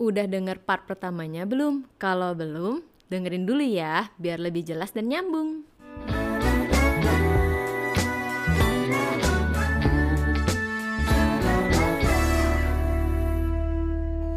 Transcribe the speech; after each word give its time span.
Udah 0.00 0.24
denger 0.24 0.64
part 0.64 0.88
pertamanya 0.88 1.44
belum? 1.44 1.84
Kalau 2.00 2.32
belum, 2.32 2.80
dengerin 3.12 3.44
dulu 3.44 3.60
ya, 3.60 4.08
biar 4.16 4.40
lebih 4.40 4.64
jelas 4.64 4.96
dan 4.96 5.12
nyambung. 5.12 5.68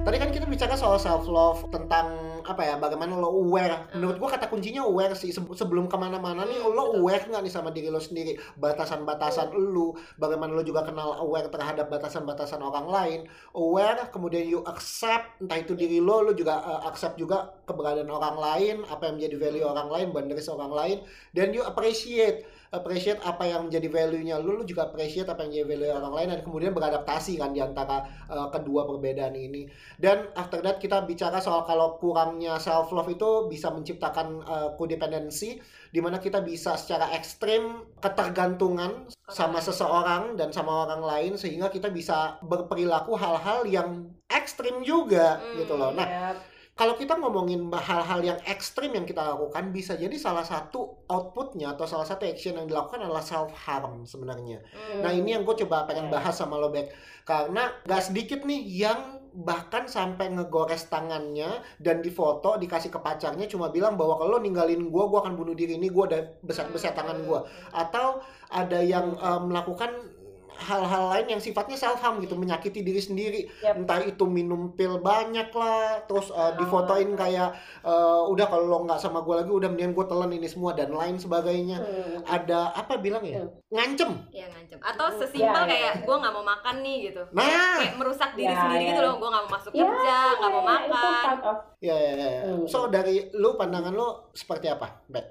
Tadi 0.04 0.18
kan 0.20 0.36
kita 0.36 0.44
bicara 0.52 0.76
soal 0.76 1.00
self 1.00 1.32
love 1.32 1.64
tentang 1.72 2.12
apa 2.44 2.62
ya 2.64 2.76
bagaimana 2.78 3.16
lo 3.18 3.32
aware. 3.32 3.90
Menurut 3.96 4.20
gua 4.20 4.30
kata 4.36 4.52
kuncinya 4.52 4.84
aware 4.84 5.16
sih 5.16 5.32
Se- 5.34 5.56
sebelum 5.56 5.90
ke 5.90 5.98
mana-mana 5.98 6.44
nih 6.44 6.60
lo 6.62 7.00
aware 7.00 7.26
nggak 7.26 7.44
nih 7.44 7.54
sama 7.54 7.72
diri 7.72 7.90
lo 7.90 8.00
sendiri 8.00 8.38
batasan-batasan 8.60 9.56
lu. 9.56 9.96
Bagaimana 10.20 10.54
lo 10.54 10.64
juga 10.64 10.84
kenal 10.86 11.18
aware 11.20 11.50
terhadap 11.50 11.90
batasan-batasan 11.90 12.62
orang 12.62 12.88
lain. 12.88 13.20
Aware 13.56 14.12
kemudian 14.14 14.46
you 14.46 14.62
accept 14.68 15.42
entah 15.42 15.60
itu 15.60 15.74
diri 15.74 16.04
lo 16.04 16.22
lo 16.22 16.32
juga 16.36 16.60
uh, 16.62 16.82
accept 16.88 17.18
juga 17.18 17.52
keberadaan 17.64 18.12
orang 18.12 18.38
lain 18.38 18.76
apa 18.88 19.08
yang 19.08 19.16
menjadi 19.18 19.36
value 19.40 19.68
orang 19.68 19.90
lain 19.90 20.08
boundaries 20.12 20.52
orang 20.52 20.72
lain 20.72 20.98
dan 21.32 21.56
you 21.56 21.64
appreciate 21.64 22.44
appreciate 22.74 23.22
apa 23.22 23.46
yang 23.46 23.70
menjadi 23.70 23.86
value-nya 23.86 24.42
lu, 24.42 24.58
lu 24.58 24.64
juga 24.66 24.90
appreciate 24.90 25.30
apa 25.30 25.46
yang 25.46 25.62
menjadi 25.62 25.68
value 25.70 25.94
orang 25.94 26.14
lain 26.18 26.28
dan 26.34 26.40
kemudian 26.42 26.74
beradaptasi 26.74 27.38
kan 27.38 27.54
di 27.54 27.62
antara 27.62 28.02
uh, 28.26 28.50
kedua 28.50 28.90
perbedaan 28.90 29.38
ini. 29.38 29.70
Dan 30.02 30.34
after 30.34 30.58
that 30.66 30.82
kita 30.82 31.06
bicara 31.06 31.38
soal 31.38 31.62
kalau 31.70 32.02
kurangnya 32.34 32.58
self 32.58 32.90
love 32.90 33.14
itu 33.14 33.46
bisa 33.46 33.70
menciptakan 33.70 34.42
uh, 34.42 34.70
codependency 34.74 35.62
di 35.94 36.02
mana 36.02 36.18
kita 36.18 36.42
bisa 36.42 36.74
secara 36.74 37.14
ekstrim 37.14 37.86
ketergantungan 38.02 39.06
sama 39.30 39.62
seseorang 39.62 40.34
dan 40.34 40.50
sama 40.50 40.90
orang 40.90 41.06
lain 41.06 41.32
sehingga 41.38 41.70
kita 41.70 41.94
bisa 41.94 42.42
berperilaku 42.42 43.14
hal-hal 43.14 43.70
yang 43.70 44.10
ekstrim 44.26 44.82
juga 44.82 45.38
gitu 45.54 45.78
loh. 45.78 45.94
Nah, 45.94 46.34
Yap. 46.34 46.38
kalau 46.74 46.98
kita 46.98 47.14
ngomongin 47.22 47.70
hal-hal 47.70 48.26
yang 48.26 48.40
ekstrim 48.50 48.98
yang 48.98 49.06
kita 49.06 49.22
lakukan 49.22 49.70
bisa 49.70 49.94
jadi 49.94 50.18
salah 50.18 50.42
satu 50.42 51.06
outputnya 51.06 51.78
atau 51.78 51.86
salah 51.86 52.10
satu 52.10 52.26
action 52.26 52.58
yang 52.58 52.66
dilakukan 52.66 53.06
adalah 53.06 53.22
self 53.22 53.54
harm 53.54 54.10
sebenarnya. 54.10 54.66
Hmm. 54.74 55.06
Nah 55.06 55.14
ini 55.14 55.38
yang 55.38 55.46
gue 55.46 55.54
coba 55.62 55.86
pengen 55.86 56.10
bahas 56.10 56.34
sama 56.34 56.58
lo 56.58 56.74
Bek 56.74 56.90
karena 57.30 57.70
gak 57.86 58.10
sedikit 58.10 58.42
nih 58.42 58.66
yang 58.66 59.23
bahkan 59.34 59.90
sampai 59.90 60.30
ngegores 60.30 60.86
tangannya 60.94 61.66
dan 61.82 62.06
difoto 62.06 62.62
dikasih 62.62 62.94
ke 62.94 63.02
pacarnya 63.02 63.50
cuma 63.50 63.74
bilang 63.74 63.98
bahwa 63.98 64.22
kalau 64.22 64.38
ninggalin 64.38 64.94
gue 64.94 65.04
gue 65.10 65.20
akan 65.20 65.34
bunuh 65.34 65.58
diri. 65.58 65.82
Ini 65.82 65.90
gue 65.90 66.04
udah 66.06 66.22
beset-beset 66.46 66.94
tangan 66.94 67.26
gue 67.26 67.40
atau 67.74 68.22
ada 68.54 68.78
yang 68.78 69.18
eh, 69.18 69.42
melakukan 69.42 70.13
hal-hal 70.56 71.10
lain 71.10 71.28
yang 71.30 71.40
sifatnya 71.40 71.74
self 71.74 71.98
harm 71.98 72.18
gitu 72.18 72.34
menyakiti 72.34 72.80
diri 72.80 72.98
sendiri 72.98 73.42
Yap. 73.60 73.80
entah 73.80 74.00
itu 74.00 74.24
minum 74.24 74.72
pil 74.72 74.98
banyak 74.98 75.50
lah 75.50 76.02
terus 76.04 76.30
uh, 76.30 76.44
Oh. 76.46 76.50
difotoin 76.56 77.14
kayak 77.14 77.54
uh, 77.82 78.26
udah 78.26 78.46
kalau 78.46 78.66
lo 78.66 78.78
nggak 78.84 78.98
sama 78.98 79.20
gue 79.20 79.36
lagi 79.36 79.50
udah 79.50 79.68
mendingan 79.68 79.92
gue 79.92 80.06
telan 80.06 80.30
ini 80.30 80.46
semua 80.46 80.72
dan 80.72 80.90
lain 80.90 81.16
sebagainya 81.16 81.78
Hmm. 81.80 82.20
ada 82.24 82.72
apa 82.72 82.96
bilang 82.96 83.22
ya 83.22 83.44
ngancem 83.68 84.12
Ya 84.30 84.46
ngancem. 84.48 84.78
Atau 84.80 85.08
Hmm, 85.08 85.20
sesimpel 85.20 85.42
ya, 85.42 85.64
ya. 85.64 85.66
kayak 85.66 85.94
gue 86.04 86.16
nggak 86.16 86.34
mau 86.34 86.44
makan 86.44 86.76
nih 86.80 86.98
gitu. 87.08 87.22
Nah. 87.32 87.78
Kayak 87.78 87.96
merusak 87.96 88.30
diri 88.34 88.46
Ya, 88.46 88.60
sendiri 88.60 88.84
ya. 88.84 88.90
gitu 88.90 89.02
loh. 89.02 89.14
Gue 89.16 89.30
nggak 89.30 89.44
mau 89.44 89.52
masuk 89.52 89.72
Ya, 89.72 89.84
kerja, 89.84 90.18
nggak 90.34 90.50
mau 90.50 90.62
itu 90.62 90.68
makan. 90.92 91.36
ya, 91.80 91.96
ya, 91.96 92.12
ya. 92.14 92.30
Hmm. 92.44 92.66
so 92.66 92.88
dari 92.88 93.16
lu 93.34 93.54
pandangan 93.54 93.92
lo 93.92 94.10
seperti 94.32 94.68
apa 94.68 95.02
Bet? 95.06 95.26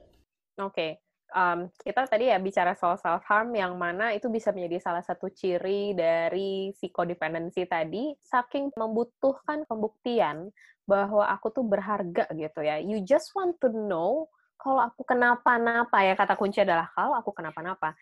Oke, 0.59 1.01
um, 1.33 1.69
kita 1.81 2.07
tadi 2.07 2.29
ya 2.31 2.39
bicara 2.39 2.77
soal 2.77 3.01
self 3.01 3.25
harm 3.27 3.53
yang 3.57 3.75
mana 3.77 4.13
itu 4.15 4.29
bisa 4.29 4.53
menjadi 4.53 4.79
salah 4.79 5.05
satu 5.05 5.33
ciri 5.33 5.97
dari 5.97 6.71
psikodependensi 6.77 7.67
tadi, 7.67 8.13
saking 8.21 8.73
membutuhkan 8.77 9.65
pembuktian 9.67 10.53
bahwa 10.87 11.27
aku 11.29 11.51
tuh 11.51 11.65
berharga 11.67 12.29
gitu 12.37 12.61
ya. 12.63 12.79
You 12.79 13.03
just 13.03 13.33
want 13.33 13.59
to 13.65 13.73
know 13.73 14.31
kalau 14.61 14.79
aku 14.79 15.03
kenapa-napa 15.03 15.99
ya 16.07 16.15
kata 16.15 16.39
kunci 16.39 16.63
adalah 16.63 16.87
kalau 16.95 17.19
aku 17.19 17.35
kenapa-napa. 17.35 17.99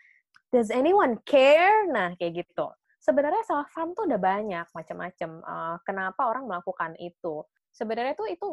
Does 0.53 0.69
anyone 0.69 1.17
care? 1.25 1.89
Nah 1.89 2.13
kayak 2.19 2.45
gitu. 2.45 2.69
Sebenarnya 3.01 3.41
self 3.49 3.71
harm 3.73 3.97
tuh 3.97 4.05
udah 4.05 4.21
banyak 4.21 4.67
macam-macam. 4.77 5.31
Uh, 5.41 5.77
kenapa 5.89 6.21
orang 6.29 6.45
melakukan 6.45 6.93
itu? 7.01 7.47
Sebenarnya 7.73 8.13
tuh 8.13 8.29
itu 8.29 8.47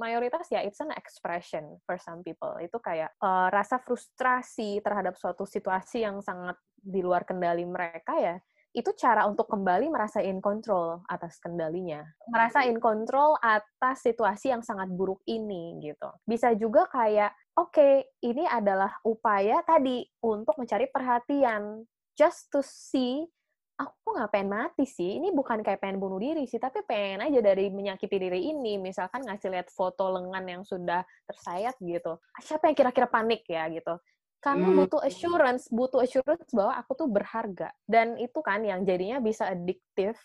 mayoritas 0.00 0.48
ya 0.48 0.64
it's 0.64 0.80
an 0.80 0.90
expression 0.96 1.76
for 1.84 2.00
some 2.00 2.24
people. 2.24 2.56
Itu 2.56 2.80
kayak 2.80 3.12
eh, 3.20 3.48
rasa 3.52 3.76
frustrasi 3.84 4.80
terhadap 4.80 5.20
suatu 5.20 5.44
situasi 5.44 6.08
yang 6.08 6.24
sangat 6.24 6.56
di 6.80 7.04
luar 7.04 7.28
kendali 7.28 7.68
mereka 7.68 8.16
ya 8.16 8.40
itu 8.70 8.94
cara 8.94 9.26
untuk 9.26 9.50
kembali 9.50 9.90
merasa 9.90 10.22
in 10.22 10.38
control 10.38 11.02
atas 11.10 11.42
kendalinya. 11.42 12.06
Merasa 12.30 12.62
in 12.70 12.78
control 12.78 13.34
atas 13.42 14.06
situasi 14.06 14.54
yang 14.54 14.62
sangat 14.62 14.86
buruk 14.94 15.18
ini 15.26 15.82
gitu. 15.82 16.06
Bisa 16.22 16.54
juga 16.54 16.86
kayak 16.86 17.34
oke 17.58 18.14
ini 18.22 18.46
adalah 18.46 18.94
upaya 19.02 19.58
tadi 19.66 20.06
untuk 20.22 20.54
mencari 20.54 20.86
perhatian 20.86 21.82
just 22.14 22.46
to 22.54 22.62
see 22.62 23.26
aku 23.80 24.12
nggak 24.12 24.30
pengen 24.30 24.50
mati 24.52 24.84
sih. 24.84 25.16
Ini 25.16 25.32
bukan 25.32 25.64
kayak 25.64 25.80
pengen 25.80 25.96
bunuh 25.96 26.20
diri 26.20 26.44
sih, 26.44 26.60
tapi 26.60 26.84
pengen 26.84 27.24
aja 27.24 27.40
dari 27.40 27.72
menyakiti 27.72 28.16
diri 28.20 28.52
ini. 28.52 28.76
Misalkan 28.76 29.24
ngasih 29.24 29.48
lihat 29.48 29.72
foto 29.72 30.12
lengan 30.12 30.44
yang 30.44 30.62
sudah 30.62 31.00
tersayat 31.24 31.80
gitu. 31.80 32.20
Siapa 32.44 32.68
yang 32.68 32.76
kira-kira 32.76 33.08
panik 33.08 33.48
ya 33.48 33.64
gitu. 33.72 33.96
Karena 34.40 34.72
Hmm. 34.72 34.76
butuh 34.84 35.00
assurance, 35.04 35.68
butuh 35.68 36.00
assurance 36.00 36.48
bahwa 36.56 36.72
aku 36.80 36.96
tuh 36.96 37.08
berharga. 37.08 37.72
Dan 37.84 38.16
itu 38.16 38.40
kan 38.40 38.64
yang 38.64 38.84
jadinya 38.84 39.20
bisa 39.20 39.48
addictive. 39.48 40.16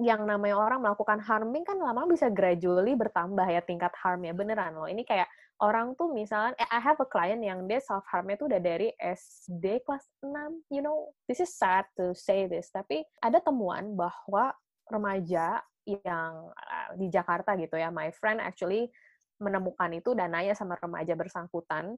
Yang 0.00 0.24
namanya 0.24 0.56
orang 0.56 0.80
melakukan 0.80 1.20
harming 1.20 1.68
kan 1.68 1.76
lama 1.76 2.08
bisa 2.08 2.32
gradually 2.32 2.96
bertambah 2.96 3.44
ya 3.44 3.60
tingkat 3.60 3.92
harmnya. 4.00 4.32
Beneran 4.32 4.76
loh. 4.76 4.88
Ini 4.88 5.04
kayak 5.04 5.28
orang 5.62 5.94
tuh 5.94 6.10
misalnya, 6.10 6.58
eh, 6.58 6.68
I 6.74 6.82
have 6.82 6.98
a 6.98 7.06
client 7.06 7.38
yang 7.46 7.70
dia 7.70 7.78
self 7.78 8.02
harmnya 8.10 8.34
tuh 8.34 8.50
udah 8.50 8.58
dari 8.58 8.90
SD 8.98 9.86
kelas 9.86 10.02
6, 10.18 10.58
you 10.74 10.82
know, 10.82 11.14
this 11.30 11.38
is 11.38 11.54
sad 11.54 11.86
to 11.94 12.10
say 12.18 12.50
this, 12.50 12.74
tapi 12.74 13.06
ada 13.22 13.38
temuan 13.38 13.94
bahwa 13.94 14.50
remaja 14.90 15.62
yang 15.86 16.50
uh, 16.50 16.90
di 16.98 17.06
Jakarta 17.06 17.54
gitu 17.54 17.78
ya, 17.78 17.94
my 17.94 18.10
friend 18.10 18.42
actually 18.42 18.90
menemukan 19.38 19.90
itu 19.94 20.14
dan 20.18 20.34
nanya 20.34 20.58
sama 20.58 20.74
remaja 20.78 21.14
bersangkutan, 21.14 21.94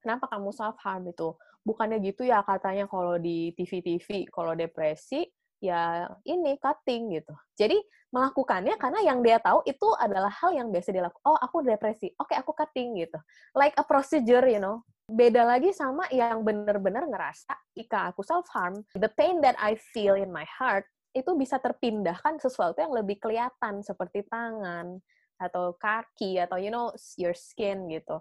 kenapa 0.00 0.28
kamu 0.32 0.52
self 0.56 0.80
harm 0.80 1.08
itu? 1.08 1.36
Bukannya 1.66 2.00
gitu 2.00 2.24
ya 2.24 2.40
katanya 2.46 2.88
kalau 2.88 3.20
di 3.20 3.52
TV-TV, 3.52 4.32
kalau 4.32 4.56
depresi 4.56 5.28
ya 5.60 6.10
ini 6.28 6.56
cutting 6.60 7.16
gitu. 7.16 7.34
Jadi 7.56 7.76
melakukannya 8.12 8.76
karena 8.80 9.00
yang 9.02 9.20
dia 9.20 9.40
tahu 9.40 9.64
itu 9.66 9.88
adalah 9.96 10.30
hal 10.30 10.54
yang 10.54 10.68
biasa 10.70 10.92
dilakukan. 10.92 11.24
Oh, 11.26 11.36
aku 11.36 11.64
depresi. 11.64 12.12
Oke, 12.16 12.36
aku 12.36 12.52
cutting 12.52 12.96
gitu. 13.00 13.18
Like 13.56 13.76
a 13.76 13.84
procedure, 13.84 14.44
you 14.46 14.60
know. 14.60 14.84
Beda 15.06 15.46
lagi 15.46 15.70
sama 15.70 16.10
yang 16.10 16.42
benar-benar 16.42 17.06
ngerasa 17.06 17.54
jika 17.78 18.10
aku 18.10 18.26
self 18.26 18.50
harm, 18.50 18.82
the 18.98 19.06
pain 19.14 19.38
that 19.38 19.54
I 19.62 19.78
feel 19.94 20.18
in 20.18 20.34
my 20.34 20.42
heart 20.50 20.82
itu 21.14 21.32
bisa 21.38 21.56
terpindahkan 21.62 22.42
sesuatu 22.42 22.82
yang 22.82 22.92
lebih 22.92 23.16
kelihatan 23.22 23.80
seperti 23.80 24.26
tangan 24.28 25.00
atau 25.40 25.76
kaki 25.76 26.40
atau 26.40 26.56
you 26.60 26.72
know 26.72 26.92
your 27.16 27.36
skin 27.36 27.88
gitu 27.88 28.20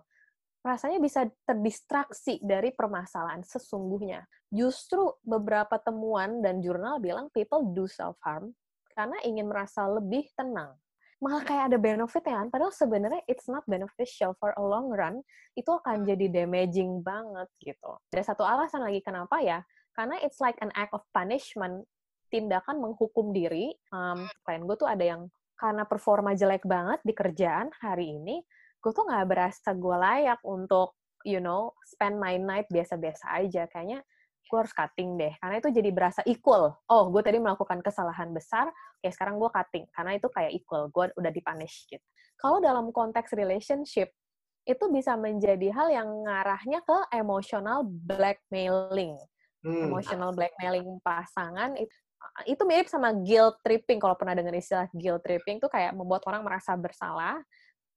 rasanya 0.66 0.98
bisa 0.98 1.30
terdistraksi 1.46 2.42
dari 2.42 2.74
permasalahan 2.74 3.46
sesungguhnya. 3.46 4.26
Justru 4.50 5.14
beberapa 5.22 5.78
temuan 5.78 6.42
dan 6.42 6.58
jurnal 6.58 6.98
bilang 6.98 7.30
people 7.30 7.70
do 7.78 7.86
self-harm 7.86 8.50
karena 8.98 9.22
ingin 9.22 9.46
merasa 9.46 9.86
lebih 9.86 10.26
tenang. 10.34 10.74
Malah 11.22 11.46
kayak 11.48 11.64
ada 11.72 11.78
benefit 11.80 12.24
ya 12.28 12.44
kan, 12.44 12.52
padahal 12.52 12.74
sebenarnya 12.76 13.24
it's 13.30 13.48
not 13.48 13.64
beneficial 13.70 14.36
for 14.36 14.52
a 14.58 14.64
long 14.64 14.92
run, 14.92 15.24
itu 15.56 15.72
akan 15.72 16.04
jadi 16.04 16.28
damaging 16.44 17.00
banget 17.00 17.48
gitu. 17.64 17.96
Ada 18.12 18.36
satu 18.36 18.44
alasan 18.44 18.84
lagi 18.84 19.00
kenapa 19.00 19.40
ya, 19.40 19.64
karena 19.96 20.20
it's 20.20 20.44
like 20.44 20.60
an 20.60 20.76
act 20.76 20.92
of 20.92 21.08
punishment, 21.16 21.88
tindakan 22.28 22.84
menghukum 22.84 23.32
diri. 23.32 23.72
Um, 23.96 24.28
klien 24.44 24.68
gue 24.68 24.76
tuh 24.76 24.92
ada 24.92 25.08
yang 25.08 25.32
karena 25.56 25.88
performa 25.88 26.36
jelek 26.36 26.68
banget 26.68 27.00
di 27.08 27.16
kerjaan 27.16 27.72
hari 27.80 28.12
ini, 28.12 28.44
gue 28.86 28.92
tuh 28.94 29.02
nggak 29.10 29.26
berasa 29.26 29.74
gue 29.74 29.98
layak 29.98 30.38
untuk 30.46 30.94
you 31.26 31.42
know 31.42 31.74
spend 31.90 32.22
my 32.22 32.38
night 32.38 32.70
biasa-biasa 32.70 33.34
aja. 33.34 33.66
Kayaknya 33.66 34.06
gue 34.46 34.58
harus 34.62 34.70
cutting 34.78 35.18
deh 35.18 35.34
karena 35.42 35.58
itu 35.58 35.74
jadi 35.74 35.90
berasa 35.90 36.22
equal. 36.30 36.78
Oh 36.86 37.10
gue 37.10 37.26
tadi 37.26 37.42
melakukan 37.42 37.82
kesalahan 37.82 38.30
besar 38.30 38.70
oke 38.70 39.10
sekarang 39.10 39.42
gue 39.42 39.50
cutting 39.50 39.90
karena 39.90 40.22
itu 40.22 40.30
kayak 40.30 40.54
equal 40.54 40.94
gue 40.94 41.10
udah 41.18 41.32
dipunish 41.34 41.90
gitu. 41.90 42.06
Kalau 42.38 42.62
dalam 42.62 42.94
konteks 42.94 43.34
relationship 43.34 44.14
itu 44.70 44.86
bisa 44.94 45.18
menjadi 45.18 45.74
hal 45.74 45.90
yang 45.90 46.10
ngarahnya 46.22 46.86
ke 46.86 46.98
emotional 47.18 47.82
blackmailing. 47.90 49.18
Hmm. 49.66 49.90
emotional 49.90 50.30
blackmailing 50.30 51.02
pasangan 51.02 51.74
itu 51.74 51.90
itu 52.46 52.62
mirip 52.70 52.86
sama 52.86 53.18
guilt 53.18 53.58
tripping. 53.66 53.98
Kalau 53.98 54.14
pernah 54.14 54.38
dengar 54.38 54.54
istilah 54.54 54.86
guilt 54.94 55.26
tripping 55.26 55.58
tuh 55.58 55.74
kayak 55.74 55.94
membuat 55.98 56.22
orang 56.30 56.46
merasa 56.46 56.78
bersalah 56.78 57.42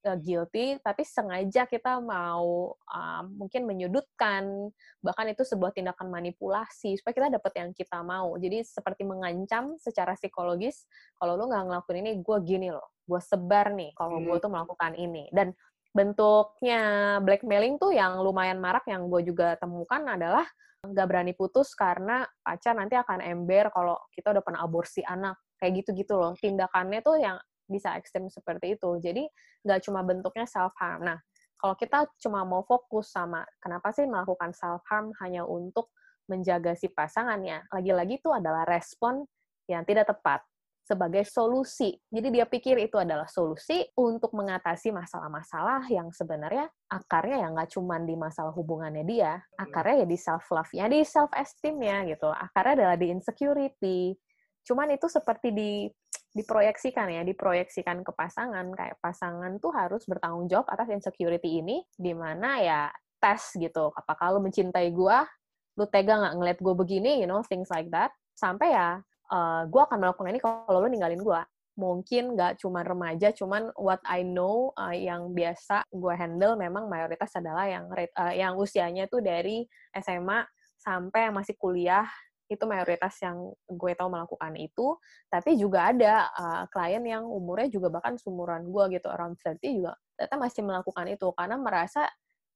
guilty, 0.03 0.79
tapi 0.81 1.03
sengaja 1.03 1.67
kita 1.67 1.99
mau 1.99 2.73
um, 2.75 3.25
mungkin 3.35 3.67
menyudutkan, 3.67 4.71
bahkan 5.03 5.27
itu 5.29 5.43
sebuah 5.43 5.75
tindakan 5.75 6.09
manipulasi 6.09 6.97
supaya 6.97 7.15
kita 7.15 7.29
dapat 7.35 7.53
yang 7.59 7.71
kita 7.75 8.00
mau. 8.00 8.39
Jadi 8.39 8.62
seperti 8.62 9.03
mengancam 9.03 9.75
secara 9.77 10.15
psikologis, 10.15 10.87
kalau 11.19 11.35
lu 11.35 11.50
nggak 11.50 11.65
ngelakuin 11.67 11.99
ini, 12.06 12.12
gue 12.23 12.39
gini 12.47 12.69
loh, 12.71 12.95
gue 13.05 13.21
sebar 13.21 13.75
nih 13.75 13.91
kalau 13.99 14.23
gue 14.23 14.37
hmm. 14.39 14.45
tuh 14.45 14.50
melakukan 14.50 14.93
ini. 14.95 15.27
Dan 15.35 15.53
bentuknya 15.93 16.81
blackmailing 17.25 17.81
tuh 17.81 17.91
yang 17.91 18.21
lumayan 18.23 18.61
marak 18.62 18.87
yang 18.87 19.09
gue 19.11 19.25
juga 19.27 19.59
temukan 19.59 20.05
adalah 20.15 20.47
nggak 20.79 21.06
berani 21.11 21.33
putus 21.35 21.75
karena 21.75 22.23
pacar 22.39 22.79
nanti 22.79 22.95
akan 22.95 23.19
ember 23.19 23.67
kalau 23.75 23.99
kita 24.15 24.31
udah 24.31 24.43
pernah 24.47 24.62
aborsi 24.62 25.03
anak 25.03 25.35
kayak 25.59 25.83
gitu-gitu 25.83 26.15
loh 26.15 26.39
tindakannya 26.39 27.03
tuh 27.03 27.19
yang 27.19 27.35
bisa 27.69 27.94
ekstrim 27.94 28.26
seperti 28.32 28.75
itu 28.75 28.91
jadi 28.99 29.29
nggak 29.62 29.81
cuma 29.85 30.00
bentuknya 30.03 30.49
self 30.49 30.75
harm 30.81 31.05
nah 31.05 31.19
kalau 31.59 31.75
kita 31.75 32.06
cuma 32.23 32.43
mau 32.43 32.65
fokus 32.65 33.12
sama 33.12 33.44
kenapa 33.61 33.93
sih 33.93 34.09
melakukan 34.09 34.56
self 34.56 34.82
harm 34.88 35.12
hanya 35.20 35.44
untuk 35.44 35.93
menjaga 36.29 36.75
si 36.75 36.88
pasangannya 36.88 37.69
lagi-lagi 37.73 38.20
itu 38.20 38.32
adalah 38.32 38.65
respon 38.65 39.25
yang 39.69 39.85
tidak 39.85 40.09
tepat 40.09 40.41
sebagai 40.88 41.29
solusi. 41.29 41.93
Jadi 42.09 42.32
dia 42.32 42.49
pikir 42.49 42.81
itu 42.81 42.97
adalah 42.97 43.29
solusi 43.29 43.85
untuk 44.00 44.32
mengatasi 44.32 44.88
masalah-masalah 44.88 45.85
yang 45.93 46.09
sebenarnya 46.09 46.73
akarnya 46.88 47.44
ya 47.44 47.49
nggak 47.53 47.71
cuma 47.76 48.00
di 48.00 48.17
masalah 48.17 48.56
hubungannya 48.56 49.05
dia, 49.05 49.37
akarnya 49.61 50.03
ya 50.03 50.06
di 50.09 50.17
self 50.17 50.49
love 50.49 50.73
ya 50.73 50.88
di 50.88 51.05
self 51.05 51.29
esteemnya 51.37 52.09
gitu. 52.09 52.32
Akarnya 52.32 52.88
adalah 52.88 52.97
di 52.97 53.12
insecurity. 53.12 54.17
Cuman 54.64 54.97
itu 54.97 55.05
seperti 55.12 55.53
di 55.53 55.93
diproyeksikan 56.38 57.11
ya, 57.11 57.23
diproyeksikan 57.26 58.06
ke 58.06 58.12
pasangan 58.14 58.70
kayak 58.79 58.96
pasangan 59.02 59.58
tuh 59.58 59.75
harus 59.75 60.06
bertanggung 60.06 60.46
jawab 60.46 60.70
atas 60.70 60.87
insecurity 60.94 61.58
ini 61.58 61.82
di 61.99 62.14
mana 62.14 62.62
ya 62.62 62.81
tes 63.19 63.58
gitu. 63.58 63.90
Apakah 63.99 64.38
lu 64.38 64.40
mencintai 64.46 64.94
gua? 64.94 65.26
Lu 65.75 65.90
tega 65.90 66.23
nggak 66.23 66.35
ngeliat 66.38 66.58
gue 66.62 66.75
begini, 66.75 67.12
you 67.23 67.26
know, 67.26 67.43
things 67.46 67.67
like 67.75 67.90
that. 67.90 68.14
Sampai 68.38 68.70
ya 68.70 69.02
uh, 69.31 69.35
eh, 69.35 69.62
gue 69.67 69.82
akan 69.82 69.99
melakukan 69.99 70.31
ini 70.31 70.40
kalau 70.43 70.79
lo 70.79 70.88
ninggalin 70.88 71.23
gue 71.23 71.40
mungkin 71.79 72.35
nggak 72.35 72.58
cuma 72.58 72.82
remaja, 72.82 73.31
cuman 73.31 73.70
what 73.79 74.02
I 74.02 74.26
know 74.26 74.75
uh, 74.75 74.90
yang 74.90 75.31
biasa 75.31 75.87
gue 75.94 76.14
handle 76.19 76.58
memang 76.58 76.90
mayoritas 76.90 77.31
adalah 77.38 77.70
yang 77.70 77.87
uh, 77.94 78.35
yang 78.35 78.58
usianya 78.58 79.06
tuh 79.06 79.23
dari 79.23 79.62
SMA 79.94 80.43
sampai 80.75 81.31
masih 81.31 81.55
kuliah 81.55 82.06
itu 82.49 82.65
mayoritas 82.65 83.15
yang 83.21 83.53
gue 83.69 83.93
tahu 83.93 84.09
melakukan 84.09 84.56
itu 84.56 84.97
tapi 85.29 85.55
juga 85.61 85.93
ada 85.93 86.33
uh, 86.33 86.65
klien 86.73 87.05
yang 87.05 87.29
umurnya 87.29 87.69
juga 87.69 87.93
bahkan 87.93 88.17
sumuran 88.17 88.65
gue 88.73 88.99
gitu 88.99 89.09
around 89.12 89.37
30 89.37 89.61
juga 89.85 89.93
ternyata 90.17 90.37
masih 90.41 90.62
melakukan 90.65 91.06
itu 91.12 91.29
karena 91.37 91.56
merasa 91.61 92.09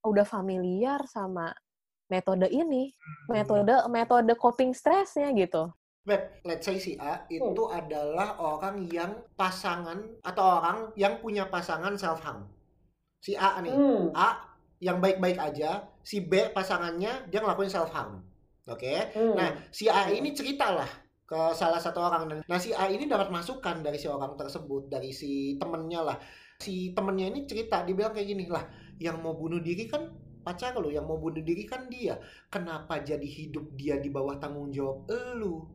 udah 0.03 0.27
familiar 0.27 1.05
sama 1.06 1.53
metode 2.09 2.49
ini 2.49 2.91
hmm. 2.91 3.29
metode 3.31 3.77
metode 3.93 4.33
coping 4.41 4.73
stressnya 4.73 5.31
gitu 5.37 5.71
Web, 6.03 6.43
let's 6.43 6.67
say 6.67 6.83
si 6.83 6.99
A 6.99 7.23
itu 7.31 7.62
hmm. 7.62 7.79
adalah 7.79 8.35
orang 8.43 8.91
yang 8.91 9.23
pasangan 9.39 10.03
atau 10.27 10.59
orang 10.59 10.91
yang 10.99 11.23
punya 11.23 11.47
pasangan 11.47 11.94
self 11.94 12.19
harm. 12.27 12.50
Si 13.23 13.39
A 13.39 13.62
nih, 13.62 13.71
hmm. 13.71 14.11
A 14.11 14.50
yang 14.83 14.99
baik-baik 14.99 15.39
aja, 15.39 15.87
si 16.03 16.19
B 16.19 16.50
pasangannya 16.50 17.31
dia 17.31 17.39
ngelakuin 17.39 17.71
self 17.71 17.94
harm. 17.94 18.19
Oke. 18.70 18.87
Okay? 18.87 18.99
Hmm. 19.19 19.35
Nah, 19.35 19.50
si 19.75 19.91
A 19.91 20.06
ini 20.12 20.31
ceritalah 20.31 20.87
ke 21.26 21.41
salah 21.56 21.81
satu 21.81 22.05
orang 22.05 22.29
dan 22.29 22.38
nah 22.44 22.61
si 22.61 22.76
A 22.76 22.93
ini 22.93 23.09
dapat 23.09 23.32
masukan 23.32 23.81
dari 23.81 23.97
si 23.97 24.06
orang 24.06 24.37
tersebut, 24.37 24.93
dari 24.93 25.11
si 25.11 25.56
temennya 25.56 26.00
lah. 26.05 26.17
Si 26.62 26.94
temennya 26.94 27.26
ini 27.32 27.49
cerita, 27.49 27.82
dia 27.82 27.94
bilang 27.97 28.14
kayak 28.14 28.29
gini 28.29 28.47
lah, 28.47 28.62
yang 29.03 29.19
mau 29.19 29.35
bunuh 29.35 29.59
diri 29.59 29.91
kan 29.91 30.12
pacar 30.43 30.75
lo, 30.79 30.91
yang 30.91 31.06
mau 31.06 31.19
bunuh 31.19 31.43
diri 31.43 31.67
kan 31.67 31.91
dia. 31.91 32.19
Kenapa 32.47 33.03
jadi 33.03 33.25
hidup 33.25 33.75
dia 33.75 33.99
di 33.99 34.11
bawah 34.11 34.38
tanggung 34.38 34.70
jawab 34.70 35.11
elu? 35.11 35.67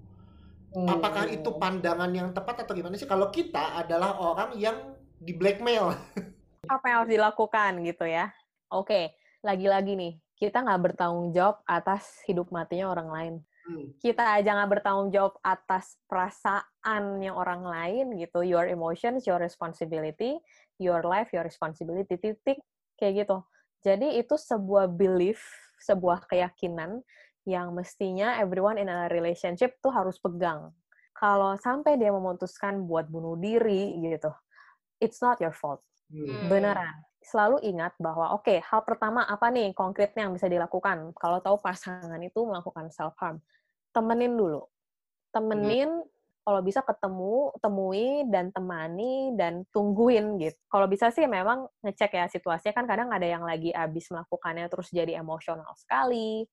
Hmm. 0.76 0.88
Apakah 0.88 1.32
itu 1.32 1.50
pandangan 1.56 2.12
yang 2.12 2.32
tepat 2.36 2.68
atau 2.68 2.76
gimana 2.76 3.00
sih? 3.00 3.08
Kalau 3.08 3.32
kita 3.32 3.84
adalah 3.84 4.20
orang 4.20 4.56
yang 4.60 4.96
di 5.18 5.34
blackmail. 5.34 5.96
Apa 6.74 6.86
yang 6.88 6.98
harus 7.04 7.12
dilakukan 7.16 7.72
gitu 7.88 8.06
ya? 8.06 8.32
Oke, 8.68 9.16
lagi-lagi 9.40 9.96
nih, 9.96 10.14
kita 10.38 10.62
nggak 10.62 10.94
bertanggung 10.94 11.34
jawab 11.34 11.66
atas 11.66 12.22
hidup 12.30 12.54
matinya 12.54 12.94
orang 12.94 13.10
lain. 13.10 13.36
Hmm. 13.66 13.90
Kita 13.98 14.38
aja 14.38 14.54
nggak 14.54 14.80
bertanggung 14.80 15.10
jawab 15.10 15.36
atas 15.42 15.98
perasaannya 16.06 17.34
orang 17.34 17.66
lain 17.66 18.06
gitu. 18.22 18.46
Your 18.46 18.70
emotions, 18.70 19.26
your 19.26 19.42
responsibility. 19.42 20.38
Your 20.78 21.02
life, 21.02 21.34
your 21.34 21.42
responsibility. 21.42 22.22
Titik 22.22 22.62
kayak 23.02 23.26
gitu. 23.26 23.38
Jadi 23.82 24.22
itu 24.22 24.38
sebuah 24.38 24.94
belief, 24.94 25.42
sebuah 25.82 26.30
keyakinan 26.30 27.02
yang 27.50 27.74
mestinya 27.74 28.38
everyone 28.38 28.78
in 28.78 28.94
a 28.94 29.10
relationship 29.10 29.82
tuh 29.82 29.90
harus 29.90 30.22
pegang. 30.22 30.70
Kalau 31.18 31.58
sampai 31.58 31.98
dia 31.98 32.14
memutuskan 32.14 32.86
buat 32.86 33.10
bunuh 33.10 33.34
diri 33.42 33.98
gitu, 34.06 34.30
it's 35.02 35.18
not 35.18 35.42
your 35.42 35.56
fault. 35.56 35.82
Hmm. 36.14 36.46
Beneran. 36.46 37.07
Selalu 37.28 37.60
ingat 37.68 37.92
bahwa 38.00 38.32
oke, 38.40 38.48
okay, 38.48 38.64
hal 38.64 38.88
pertama 38.88 39.28
apa 39.28 39.52
nih 39.52 39.76
konkretnya 39.76 40.24
yang 40.24 40.34
bisa 40.34 40.48
dilakukan 40.48 41.12
kalau 41.20 41.44
tahu 41.44 41.60
pasangan 41.60 42.20
itu 42.24 42.40
melakukan 42.48 42.88
self 42.88 43.20
harm? 43.20 43.44
Temenin 43.92 44.34
dulu. 44.40 44.64
Temenin 45.36 45.92
hmm 46.04 46.16
kalau 46.48 46.64
bisa 46.64 46.80
ketemu, 46.80 47.52
temui 47.60 48.24
dan 48.32 48.56
temani 48.56 49.36
dan 49.36 49.68
tungguin 49.68 50.40
gitu. 50.40 50.56
Kalau 50.72 50.88
bisa 50.88 51.12
sih 51.12 51.28
memang 51.28 51.68
ngecek 51.84 52.16
ya 52.16 52.32
situasinya 52.32 52.72
kan 52.72 52.88
kadang 52.88 53.12
ada 53.12 53.28
yang 53.28 53.44
lagi 53.44 53.76
abis 53.76 54.08
melakukannya 54.16 54.72
terus 54.72 54.88
jadi 54.88 55.20
emosional 55.20 55.76
sekali 55.76 56.48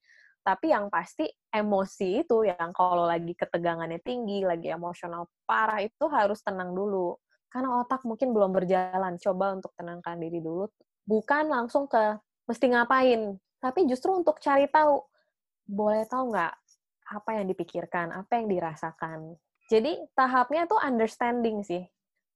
tapi 0.44 0.76
yang 0.76 0.93
pasti 0.93 1.25
emosi 1.49 2.21
itu 2.21 2.44
yang 2.44 2.71
kalau 2.76 3.09
lagi 3.09 3.32
ketegangannya 3.32 3.97
tinggi, 4.05 4.44
lagi 4.44 4.69
emosional 4.69 5.25
parah 5.49 5.81
itu 5.81 6.05
harus 6.12 6.44
tenang 6.44 6.76
dulu. 6.76 7.17
Karena 7.54 7.78
otak 7.78 8.02
mungkin 8.02 8.34
belum 8.34 8.50
berjalan. 8.50 9.14
Coba 9.22 9.54
untuk 9.54 9.70
tenangkan 9.78 10.18
diri 10.18 10.42
dulu. 10.42 10.66
Bukan 11.06 11.46
langsung 11.46 11.86
ke 11.86 12.18
mesti 12.50 12.66
ngapain, 12.74 13.38
tapi 13.62 13.86
justru 13.86 14.10
untuk 14.10 14.42
cari 14.42 14.66
tahu. 14.66 14.98
Boleh 15.62 16.02
tahu 16.10 16.34
nggak 16.34 16.52
apa 17.14 17.30
yang 17.38 17.46
dipikirkan, 17.46 18.10
apa 18.10 18.42
yang 18.42 18.50
dirasakan. 18.50 19.38
Jadi 19.70 20.02
tahapnya 20.18 20.66
tuh 20.66 20.82
understanding 20.82 21.62
sih 21.62 21.86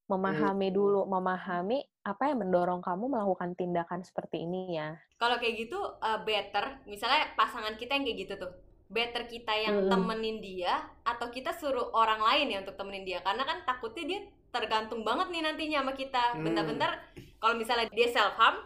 memahami 0.09 0.73
dulu, 0.73 1.05
memahami 1.05 1.85
apa 2.01 2.33
yang 2.33 2.41
mendorong 2.41 2.81
kamu 2.81 3.13
melakukan 3.13 3.53
tindakan 3.53 4.01
seperti 4.01 4.49
ini 4.49 4.81
ya. 4.81 4.97
Kalau 5.21 5.37
kayak 5.37 5.69
gitu 5.69 5.77
uh, 5.77 6.25
better, 6.25 6.81
misalnya 6.89 7.29
pasangan 7.37 7.77
kita 7.77 7.93
yang 7.93 8.09
kayak 8.09 8.19
gitu 8.25 8.35
tuh, 8.41 8.53
better 8.89 9.29
kita 9.29 9.53
yang 9.53 9.85
hmm. 9.85 9.93
temenin 9.93 10.41
dia 10.41 10.89
atau 11.05 11.29
kita 11.29 11.53
suruh 11.53 11.93
orang 11.93 12.25
lain 12.25 12.57
ya 12.57 12.59
untuk 12.65 12.81
temenin 12.81 13.05
dia, 13.05 13.21
karena 13.21 13.45
kan 13.45 13.69
takutnya 13.69 14.05
dia 14.09 14.21
tergantung 14.49 15.05
banget 15.05 15.29
nih 15.31 15.43
nantinya 15.45 15.79
sama 15.85 15.93
kita. 15.95 16.25
Hmm. 16.35 16.45
Bentar-bentar 16.45 16.91
kalau 17.39 17.55
misalnya 17.55 17.87
dia 17.93 18.09
self 18.11 18.35
harm, 18.37 18.65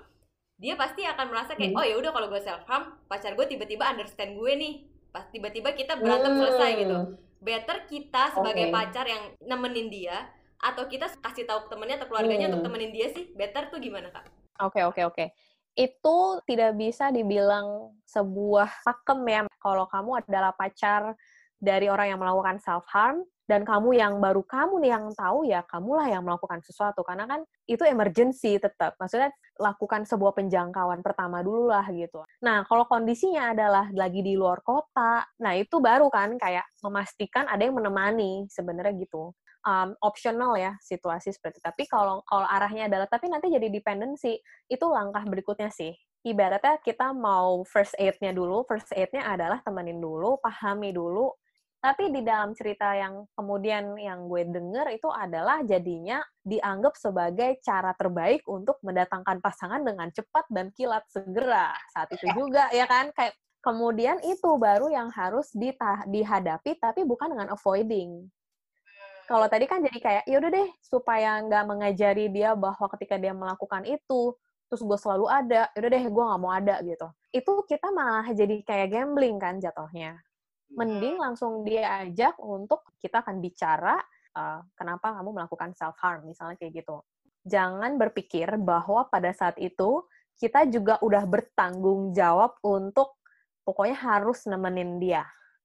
dia 0.57 0.75
pasti 0.79 1.03
akan 1.03 1.27
merasa 1.29 1.59
kayak 1.59 1.75
hmm. 1.75 1.79
oh 1.81 1.85
ya 1.85 1.95
udah 1.99 2.11
kalau 2.15 2.27
gue 2.31 2.41
self 2.43 2.65
harm, 2.71 2.97
pacar 3.11 3.35
gue 3.35 3.47
tiba-tiba 3.47 3.85
understand 3.91 4.39
gue 4.39 4.53
nih, 4.55 4.75
pas 5.11 5.27
tiba-tiba 5.29 5.75
kita 5.75 5.99
berantem 5.99 6.33
hmm. 6.33 6.41
selesai 6.41 6.71
gitu. 6.79 6.97
Better 7.43 7.77
kita 7.91 8.23
sebagai 8.39 8.71
okay. 8.71 8.75
pacar 8.75 9.05
yang 9.11 9.35
nemenin 9.43 9.91
dia 9.91 10.31
atau 10.63 10.87
kita 10.87 11.11
kasih 11.19 11.43
tahu 11.43 11.67
ke 11.67 11.69
temennya 11.75 11.99
atau 11.99 12.09
keluarganya 12.09 12.47
hmm. 12.47 12.55
untuk 12.55 12.63
temenin 12.71 12.95
dia 12.95 13.11
sih 13.11 13.35
better 13.35 13.67
tuh 13.75 13.83
gimana 13.83 14.15
kak? 14.15 14.31
Oke 14.63 14.79
okay, 14.79 14.83
oke 14.87 14.95
okay, 14.95 15.05
oke. 15.05 15.17
Okay. 15.19 15.29
Itu 15.75 16.39
tidak 16.47 16.79
bisa 16.79 17.11
dibilang 17.11 17.99
sebuah 18.07 18.87
pakem 18.87 19.21
ya. 19.27 19.41
Kalau 19.59 19.91
kamu 19.91 20.23
adalah 20.23 20.55
pacar 20.55 21.19
dari 21.59 21.91
orang 21.91 22.15
yang 22.15 22.21
melakukan 22.23 22.63
self 22.63 22.87
harm 22.87 23.27
dan 23.53 23.69
kamu 23.69 24.01
yang 24.01 24.17
baru 24.17 24.41
kamu 24.41 24.81
nih 24.81 24.91
yang 24.97 25.05
tahu 25.13 25.45
ya 25.45 25.61
kamulah 25.69 26.09
yang 26.09 26.25
melakukan 26.25 26.65
sesuatu 26.65 27.05
karena 27.05 27.29
kan 27.29 27.45
itu 27.69 27.85
emergency 27.85 28.57
tetap 28.57 28.97
maksudnya 28.97 29.29
lakukan 29.61 30.09
sebuah 30.09 30.33
penjangkauan 30.33 31.05
pertama 31.05 31.45
dulu 31.45 31.69
lah 31.69 31.85
gitu 31.93 32.25
nah 32.41 32.65
kalau 32.65 32.89
kondisinya 32.89 33.53
adalah 33.53 33.93
lagi 33.93 34.25
di 34.25 34.33
luar 34.33 34.65
kota 34.65 35.29
nah 35.37 35.53
itu 35.53 35.77
baru 35.85 36.09
kan 36.09 36.41
kayak 36.41 36.65
memastikan 36.81 37.45
ada 37.45 37.61
yang 37.61 37.77
menemani 37.77 38.49
sebenarnya 38.49 38.97
gitu 38.97 39.37
um, 39.67 39.95
optional 40.03 40.59
ya 40.59 40.77
situasi 40.83 41.31
seperti 41.35 41.59
itu. 41.59 41.65
Tapi 41.65 41.83
kalau 41.87 42.21
kalau 42.27 42.47
arahnya 42.47 42.91
adalah 42.91 43.09
tapi 43.09 43.31
nanti 43.31 43.51
jadi 43.51 43.71
dependency, 43.71 44.39
itu 44.69 44.85
langkah 44.91 45.23
berikutnya 45.27 45.71
sih. 45.71 45.95
Ibaratnya 46.23 46.79
kita 46.87 47.11
mau 47.11 47.67
first 47.67 47.99
aid-nya 47.99 48.31
dulu, 48.31 48.63
first 48.71 48.95
aid-nya 48.95 49.27
adalah 49.27 49.59
temenin 49.67 49.99
dulu, 49.99 50.39
pahami 50.39 50.95
dulu. 50.95 51.35
Tapi 51.83 52.15
di 52.15 52.23
dalam 52.23 52.55
cerita 52.55 52.95
yang 52.95 53.27
kemudian 53.35 53.99
yang 53.99 54.31
gue 54.31 54.47
denger 54.47 54.87
itu 54.95 55.11
adalah 55.11 55.67
jadinya 55.67 56.23
dianggap 56.47 56.95
sebagai 56.95 57.59
cara 57.59 57.91
terbaik 57.99 58.47
untuk 58.47 58.79
mendatangkan 58.87 59.43
pasangan 59.43 59.83
dengan 59.83 60.07
cepat 60.15 60.47
dan 60.47 60.71
kilat 60.71 61.03
segera. 61.11 61.75
Saat 61.91 62.15
itu 62.15 62.31
juga 62.39 62.71
ya 62.71 62.87
kan 62.87 63.11
kayak 63.11 63.35
kemudian 63.67 64.23
itu 64.23 64.51
baru 64.63 64.95
yang 64.95 65.11
harus 65.11 65.51
dihadapi 66.07 66.79
tapi 66.79 67.03
bukan 67.03 67.35
dengan 67.35 67.51
avoiding 67.55 68.31
Kalau 69.31 69.47
tadi 69.49 69.65
kan 69.71 69.81
jadi 69.81 69.99
kayak, 70.03 70.25
ya 70.29 70.37
udah 70.43 70.51
deh, 70.53 70.69
supaya 70.83 71.41
nggak 71.47 71.65
mengajari 71.71 72.27
dia 72.29 72.53
bahwa 72.59 72.87
ketika 72.99 73.17
dia 73.17 73.33
melakukan 73.33 73.83
itu, 73.89 74.35
terus 74.69 74.83
gue 74.83 74.99
selalu 74.99 75.27
ada, 75.31 75.71
ya 75.73 75.79
udah 75.79 75.91
deh, 75.95 76.05
gue 76.11 76.25
nggak 76.29 76.41
mau 76.43 76.53
ada 76.53 76.77
gitu. 76.85 77.07
Itu 77.33 77.53
kita 77.65 77.89
malah 77.95 78.27
jadi 78.35 78.61
kayak 78.67 78.89
gambling 78.93 79.37
kan 79.41 79.57
jatuhnya. 79.63 80.21
Mending 80.73 81.21
langsung 81.21 81.63
dia 81.63 82.05
ajak 82.05 82.41
untuk 82.41 82.83
kita 82.97 83.21
akan 83.21 83.45
bicara 83.45 84.01
uh, 84.37 84.61
kenapa 84.77 85.13
kamu 85.21 85.31
melakukan 85.43 85.71
self 85.77 85.97
harm, 86.01 86.25
misalnya 86.25 86.57
kayak 86.57 86.85
gitu. 86.85 87.05
Jangan 87.45 87.99
berpikir 87.99 88.49
bahwa 88.57 89.07
pada 89.11 89.35
saat 89.35 89.59
itu 89.61 90.07
kita 90.39 90.65
juga 90.71 90.97
udah 91.05 91.25
bertanggung 91.29 92.17
jawab 92.17 92.57
untuk 92.65 93.21
pokoknya 93.63 93.97
harus 93.99 94.47
nemenin 94.49 94.99
dia. 94.99 95.23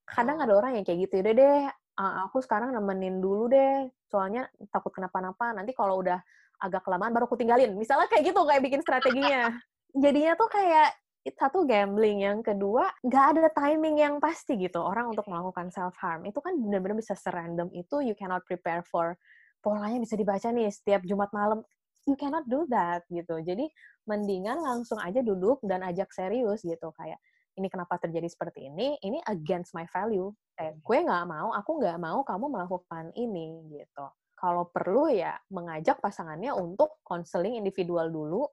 Kadang 0.08 0.44
ada 0.44 0.54
orang 0.56 0.80
yang 0.80 0.86
kayak 0.88 1.08
gitu, 1.08 1.20
udah 1.24 1.34
deh, 1.36 1.62
aku 1.98 2.38
sekarang 2.44 2.72
nemenin 2.72 3.20
dulu 3.20 3.52
deh, 3.52 3.90
soalnya 4.08 4.48
takut 4.72 4.94
kenapa-napa. 4.94 5.52
Nanti 5.56 5.74
kalau 5.74 6.00
udah 6.00 6.20
agak 6.62 6.86
kelamaan 6.86 7.14
baru 7.14 7.26
aku 7.30 7.38
tinggalin. 7.38 7.74
Misalnya 7.76 8.08
kayak 8.10 8.34
gitu, 8.34 8.42
kayak 8.46 8.62
bikin 8.64 8.82
strateginya. 8.82 9.54
Jadinya 10.04 10.38
tuh 10.38 10.50
kayak 10.52 10.94
satu 11.36 11.68
gambling, 11.68 12.24
yang 12.24 12.40
kedua 12.40 12.88
nggak 13.04 13.26
ada 13.36 13.50
timing 13.52 14.00
yang 14.00 14.16
pasti 14.22 14.56
gitu 14.56 14.80
orang 14.80 15.12
untuk 15.12 15.28
melakukan 15.28 15.68
self 15.74 15.98
harm. 16.00 16.24
Itu 16.24 16.40
kan 16.40 16.56
benar-benar 16.56 16.96
bisa 16.96 17.18
serandom 17.18 17.68
itu 17.74 18.00
you 18.06 18.16
cannot 18.16 18.46
prepare 18.48 18.86
for 18.86 19.20
polanya 19.60 20.00
bisa 20.00 20.16
dibaca 20.16 20.48
nih 20.54 20.72
setiap 20.72 21.04
Jumat 21.04 21.34
malam. 21.36 21.66
You 22.08 22.16
cannot 22.16 22.48
do 22.48 22.64
that 22.72 23.04
gitu. 23.12 23.44
Jadi 23.44 23.68
mendingan 24.08 24.64
langsung 24.64 25.02
aja 25.04 25.20
duduk 25.20 25.60
dan 25.68 25.84
ajak 25.84 26.08
serius 26.16 26.64
gitu 26.64 26.96
kayak 26.96 27.20
ini 27.58 27.68
kenapa 27.74 27.98
terjadi 27.98 28.30
seperti 28.30 28.70
ini, 28.70 28.96
ini 29.02 29.18
against 29.26 29.74
my 29.74 29.90
value. 29.90 30.30
Eh, 30.62 30.78
gue 30.78 30.98
nggak 31.02 31.26
mau, 31.26 31.52
aku 31.52 31.82
nggak 31.82 31.98
mau 31.98 32.22
kamu 32.22 32.46
melakukan 32.54 33.10
ini 33.18 33.66
gitu. 33.74 34.06
Kalau 34.38 34.70
perlu 34.70 35.10
ya 35.10 35.34
mengajak 35.50 35.98
pasangannya 35.98 36.54
untuk 36.54 37.02
konseling 37.02 37.58
individual 37.58 38.14
dulu 38.14 38.46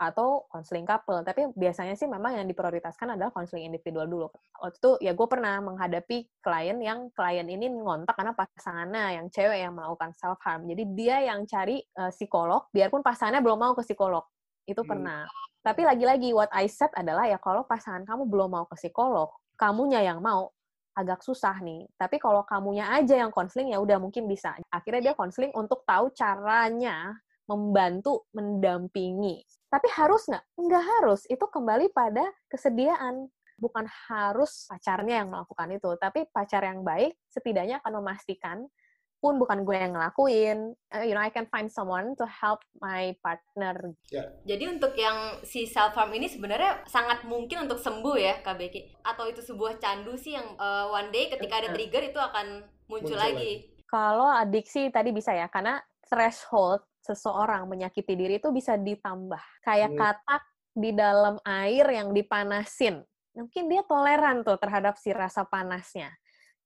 atau 0.00 0.48
konseling 0.48 0.88
couple. 0.88 1.20
Tapi 1.20 1.52
biasanya 1.52 1.92
sih 1.92 2.08
memang 2.08 2.32
yang 2.32 2.48
diprioritaskan 2.48 3.20
adalah 3.20 3.28
konseling 3.28 3.68
individual 3.68 4.08
dulu. 4.08 4.26
Waktu 4.56 4.76
itu 4.80 4.90
ya 5.04 5.12
gue 5.12 5.28
pernah 5.28 5.60
menghadapi 5.60 6.40
klien 6.40 6.80
yang 6.80 7.12
klien 7.12 7.44
ini 7.44 7.68
ngontak 7.68 8.16
karena 8.16 8.32
pasangannya 8.32 9.20
yang 9.20 9.26
cewek 9.28 9.60
yang 9.60 9.76
melakukan 9.76 10.16
self 10.16 10.40
harm. 10.40 10.64
Jadi 10.64 10.82
dia 10.96 11.20
yang 11.20 11.44
cari 11.44 11.84
uh, 12.00 12.08
psikolog, 12.08 12.72
biarpun 12.72 13.04
pasangannya 13.04 13.44
belum 13.44 13.60
mau 13.60 13.72
ke 13.76 13.84
psikolog. 13.84 14.24
Itu 14.64 14.80
hmm. 14.80 14.88
pernah. 14.88 15.28
Tapi 15.60 15.84
lagi-lagi 15.84 16.32
what 16.32 16.48
I 16.56 16.64
said 16.72 16.88
adalah 16.96 17.28
ya 17.28 17.36
kalau 17.36 17.68
pasangan 17.68 18.08
kamu 18.08 18.24
belum 18.24 18.48
mau 18.48 18.64
ke 18.64 18.80
psikolog, 18.80 19.28
kamunya 19.60 20.00
yang 20.00 20.24
mau 20.24 20.48
agak 20.96 21.20
susah 21.20 21.60
nih. 21.60 21.84
Tapi 22.00 22.16
kalau 22.16 22.40
kamunya 22.48 22.88
aja 22.88 23.20
yang 23.20 23.28
konseling 23.28 23.76
ya 23.76 23.78
udah 23.78 24.00
mungkin 24.00 24.24
bisa. 24.24 24.56
Akhirnya 24.72 25.12
dia 25.12 25.14
konseling 25.14 25.52
untuk 25.52 25.84
tahu 25.84 26.08
caranya 26.16 27.20
membantu 27.50 28.30
mendampingi. 28.30 29.42
Tapi 29.66 29.88
harus 29.98 30.30
nggak? 30.30 30.44
Nggak 30.54 30.84
harus. 30.86 31.26
Itu 31.26 31.50
kembali 31.50 31.90
pada 31.90 32.22
kesediaan. 32.46 33.26
Bukan 33.60 33.84
harus 34.08 34.64
pacarnya 34.70 35.20
yang 35.20 35.28
melakukan 35.28 35.68
itu, 35.68 35.92
tapi 36.00 36.24
pacar 36.32 36.64
yang 36.64 36.80
baik 36.80 37.12
setidaknya 37.28 37.84
akan 37.84 38.00
memastikan 38.00 38.64
pun 39.20 39.36
bukan 39.36 39.68
gue 39.68 39.76
yang 39.76 39.92
ngelakuin, 39.92 40.72
uh, 40.96 41.04
you 41.04 41.12
know, 41.12 41.20
I 41.20 41.28
can 41.28 41.44
find 41.52 41.68
someone 41.68 42.16
to 42.16 42.24
help 42.24 42.64
my 42.80 43.12
partner. 43.20 43.92
Yeah. 44.08 44.32
Jadi 44.48 44.64
untuk 44.80 44.96
yang 44.96 45.44
si 45.44 45.68
self 45.68 45.92
harm 45.92 46.16
ini 46.16 46.24
sebenarnya 46.24 46.88
sangat 46.88 47.28
mungkin 47.28 47.68
untuk 47.68 47.76
sembuh 47.84 48.16
ya, 48.16 48.40
Kak 48.40 48.56
Becky. 48.56 48.96
Atau 49.04 49.28
itu 49.28 49.44
sebuah 49.44 49.76
candu 49.76 50.16
sih 50.16 50.40
yang 50.40 50.56
uh, 50.56 50.88
one 50.88 51.12
day 51.12 51.28
ketika 51.28 51.60
ada 51.60 51.68
trigger 51.76 52.00
itu 52.00 52.16
akan 52.16 52.64
muncul, 52.88 53.12
muncul 53.12 53.20
lagi. 53.20 53.36
lagi. 53.36 53.52
Kalau 53.84 54.28
adiksi 54.32 54.88
tadi 54.88 55.12
bisa 55.12 55.36
ya, 55.36 55.52
karena 55.52 55.84
threshold 56.08 56.80
seseorang 57.00 57.66
menyakiti 57.66 58.14
diri 58.14 58.38
itu 58.38 58.52
bisa 58.52 58.76
ditambah. 58.76 59.42
Kayak 59.64 59.90
hmm. 59.92 59.98
katak 59.98 60.42
di 60.70 60.90
dalam 60.94 61.36
air 61.42 61.86
yang 61.90 62.14
dipanasin. 62.14 63.02
Mungkin 63.34 63.72
dia 63.72 63.82
toleran 63.86 64.44
tuh 64.46 64.58
terhadap 64.60 65.00
si 65.00 65.10
rasa 65.10 65.42
panasnya. 65.48 66.12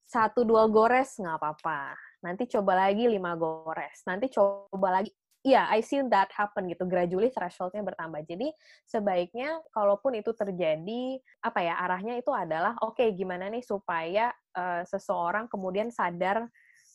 Satu 0.05 0.45
dua 0.45 0.69
gores 0.69 1.17
nggak 1.17 1.39
apa-apa 1.41 1.97
nanti 2.25 2.49
coba 2.49 2.89
lagi 2.89 3.05
lima 3.05 3.37
gores, 3.37 4.01
nanti 4.09 4.33
coba 4.33 5.01
lagi 5.01 5.13
Iya, 5.45 5.69
yeah, 5.69 5.77
I 5.77 5.85
see 5.85 6.01
that 6.09 6.33
happen 6.33 6.73
gitu. 6.73 6.89
Gradually 6.89 7.29
thresholdnya 7.29 7.85
bertambah. 7.85 8.25
Jadi 8.25 8.49
sebaiknya 8.89 9.61
kalaupun 9.77 10.17
itu 10.17 10.33
terjadi, 10.33 11.21
apa 11.45 11.61
ya 11.61 11.77
arahnya 11.85 12.17
itu 12.17 12.33
adalah 12.33 12.73
oke 12.81 12.97
okay, 12.97 13.13
gimana 13.13 13.53
nih 13.53 13.61
supaya 13.61 14.33
uh, 14.57 14.81
seseorang 14.89 15.45
kemudian 15.53 15.93
sadar, 15.93 16.49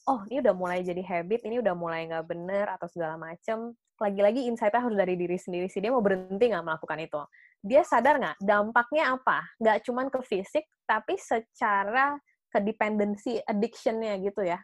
oh 0.10 0.26
ini 0.28 0.42
udah 0.42 0.56
mulai 0.58 0.82
jadi 0.82 1.06
habit, 1.06 1.46
ini 1.46 1.62
udah 1.62 1.78
mulai 1.78 2.10
nggak 2.10 2.26
bener 2.26 2.66
atau 2.74 2.90
segala 2.90 3.16
macem. 3.16 3.78
Lagi-lagi 4.02 4.50
insight-nya 4.50 4.82
harus 4.82 4.98
dari 4.98 5.14
diri 5.14 5.38
sendiri 5.38 5.70
sih. 5.70 5.84
Dia 5.84 5.94
mau 5.94 6.02
berhenti 6.02 6.50
nggak 6.50 6.66
melakukan 6.66 7.00
itu? 7.00 7.22
Dia 7.62 7.86
sadar 7.86 8.18
nggak 8.18 8.38
dampaknya 8.42 9.14
apa? 9.14 9.46
Nggak 9.62 9.78
cuman 9.86 10.10
ke 10.10 10.20
fisik, 10.26 10.66
tapi 10.90 11.14
secara 11.20 12.18
ke 12.50 12.58
dependency 12.66 13.38
addiction-nya 13.46 14.18
gitu 14.26 14.42
ya 14.42 14.58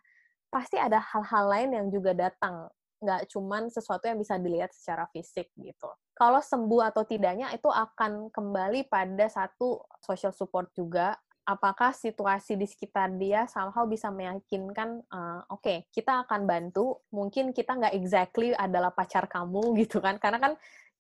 pasti 0.56 0.80
ada 0.80 1.04
hal-hal 1.04 1.46
lain 1.52 1.70
yang 1.76 1.88
juga 1.92 2.16
datang 2.16 2.72
nggak 3.04 3.28
cuman 3.28 3.68
sesuatu 3.68 4.08
yang 4.08 4.16
bisa 4.16 4.40
dilihat 4.40 4.72
secara 4.72 5.04
fisik 5.12 5.52
gitu. 5.60 5.92
Kalau 6.16 6.40
sembuh 6.40 6.96
atau 6.96 7.04
tidaknya 7.04 7.52
itu 7.52 7.68
akan 7.68 8.32
kembali 8.32 8.88
pada 8.88 9.28
satu 9.28 9.84
social 10.00 10.32
support 10.32 10.72
juga. 10.72 11.12
Apakah 11.46 11.94
situasi 11.94 12.58
di 12.58 12.66
sekitar 12.66 13.14
dia 13.22 13.46
somehow 13.46 13.86
bisa 13.86 14.10
meyakinkan, 14.10 15.06
uh, 15.14 15.46
oke, 15.54 15.62
okay, 15.62 15.78
kita 15.94 16.26
akan 16.26 16.50
bantu. 16.50 17.06
Mungkin 17.14 17.54
kita 17.54 17.78
nggak 17.78 17.94
exactly 17.94 18.50
adalah 18.58 18.90
pacar 18.90 19.30
kamu 19.30 19.62
gitu 19.86 20.02
kan, 20.02 20.18
karena 20.18 20.42
kan 20.42 20.54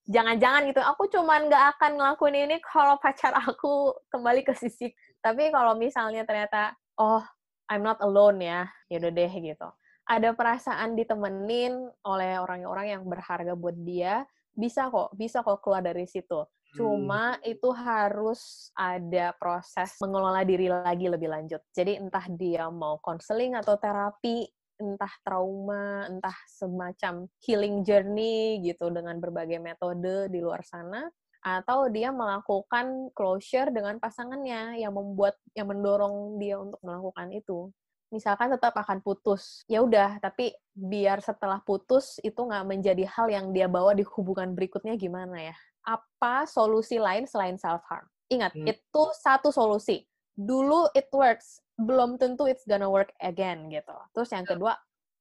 jangan-jangan 0.05 0.69
gitu, 0.69 0.81
aku 0.85 1.09
cuman 1.09 1.49
nggak 1.49 1.65
akan 1.77 1.91
ngelakuin 1.97 2.37
ini 2.45 2.57
kalau 2.61 3.01
pacar 3.01 3.33
aku 3.33 3.97
kembali 4.13 4.45
ke 4.45 4.53
sisi. 4.53 4.93
Tapi 5.17 5.49
kalau 5.49 5.73
misalnya 5.73 6.21
ternyata, 6.29 6.77
oh 7.01 7.25
I'm 7.65 7.81
not 7.81 7.97
alone 8.05 8.37
ya, 8.45 8.69
yaudah 8.93 9.09
deh 9.09 9.33
gitu. 9.41 9.69
Ada 10.05 10.37
perasaan 10.37 10.93
ditemenin 10.93 11.89
oleh 12.05 12.37
orang-orang 12.37 12.93
yang 12.93 13.03
berharga 13.09 13.57
buat 13.57 13.73
dia, 13.81 14.29
bisa 14.53 14.93
kok, 14.93 15.17
bisa 15.17 15.41
kok 15.41 15.57
keluar 15.65 15.81
dari 15.81 16.05
situ. 16.05 16.45
Cuma 16.75 17.39
hmm. 17.39 17.51
itu 17.55 17.69
harus 17.71 18.69
ada 18.75 19.31
proses 19.39 19.95
mengelola 20.03 20.43
diri 20.43 20.67
lagi 20.67 21.07
lebih 21.07 21.31
lanjut. 21.31 21.63
Jadi 21.71 21.97
entah 21.97 22.27
dia 22.27 22.67
mau 22.67 22.99
konseling 22.99 23.55
atau 23.55 23.79
terapi, 23.79 24.43
entah 24.75 25.13
trauma, 25.23 26.05
entah 26.11 26.35
semacam 26.51 27.31
healing 27.47 27.87
journey 27.87 28.59
gitu 28.59 28.91
dengan 28.91 29.15
berbagai 29.23 29.63
metode 29.63 30.27
di 30.27 30.43
luar 30.43 30.67
sana, 30.67 31.07
atau 31.45 31.87
dia 31.87 32.11
melakukan 32.11 33.13
closure 33.15 33.71
dengan 33.71 34.01
pasangannya 34.01 34.81
yang 34.81 34.91
membuat 34.91 35.39
yang 35.55 35.71
mendorong 35.71 36.41
dia 36.41 36.57
untuk 36.57 36.81
melakukan 36.81 37.29
itu 37.31 37.69
misalkan 38.09 38.53
tetap 38.53 38.73
akan 38.73 39.01
putus 39.01 39.61
ya 39.69 39.81
udah 39.81 40.17
tapi 40.21 40.53
biar 40.73 41.21
setelah 41.21 41.61
putus 41.61 42.17
itu 42.21 42.37
nggak 42.37 42.65
menjadi 42.65 43.05
hal 43.09 43.27
yang 43.29 43.51
dia 43.53 43.65
bawa 43.69 43.93
di 43.93 44.01
hubungan 44.05 44.53
berikutnya 44.57 44.97
gimana 44.97 45.53
ya 45.53 45.57
apa 45.85 46.49
solusi 46.49 46.97
lain 46.97 47.29
selain 47.29 47.55
self 47.55 47.85
harm 47.87 48.05
ingat 48.33 48.51
hmm. 48.57 48.67
itu 48.67 49.03
satu 49.21 49.53
solusi 49.53 50.03
dulu 50.35 50.89
it 50.97 51.07
works 51.13 51.61
belum 51.79 52.17
tentu 52.19 52.49
it's 52.49 52.65
gonna 52.67 52.89
work 52.89 53.13
again 53.23 53.69
gitu 53.71 53.95
terus 54.11 54.33
yang 54.33 54.43
kedua 54.43 54.75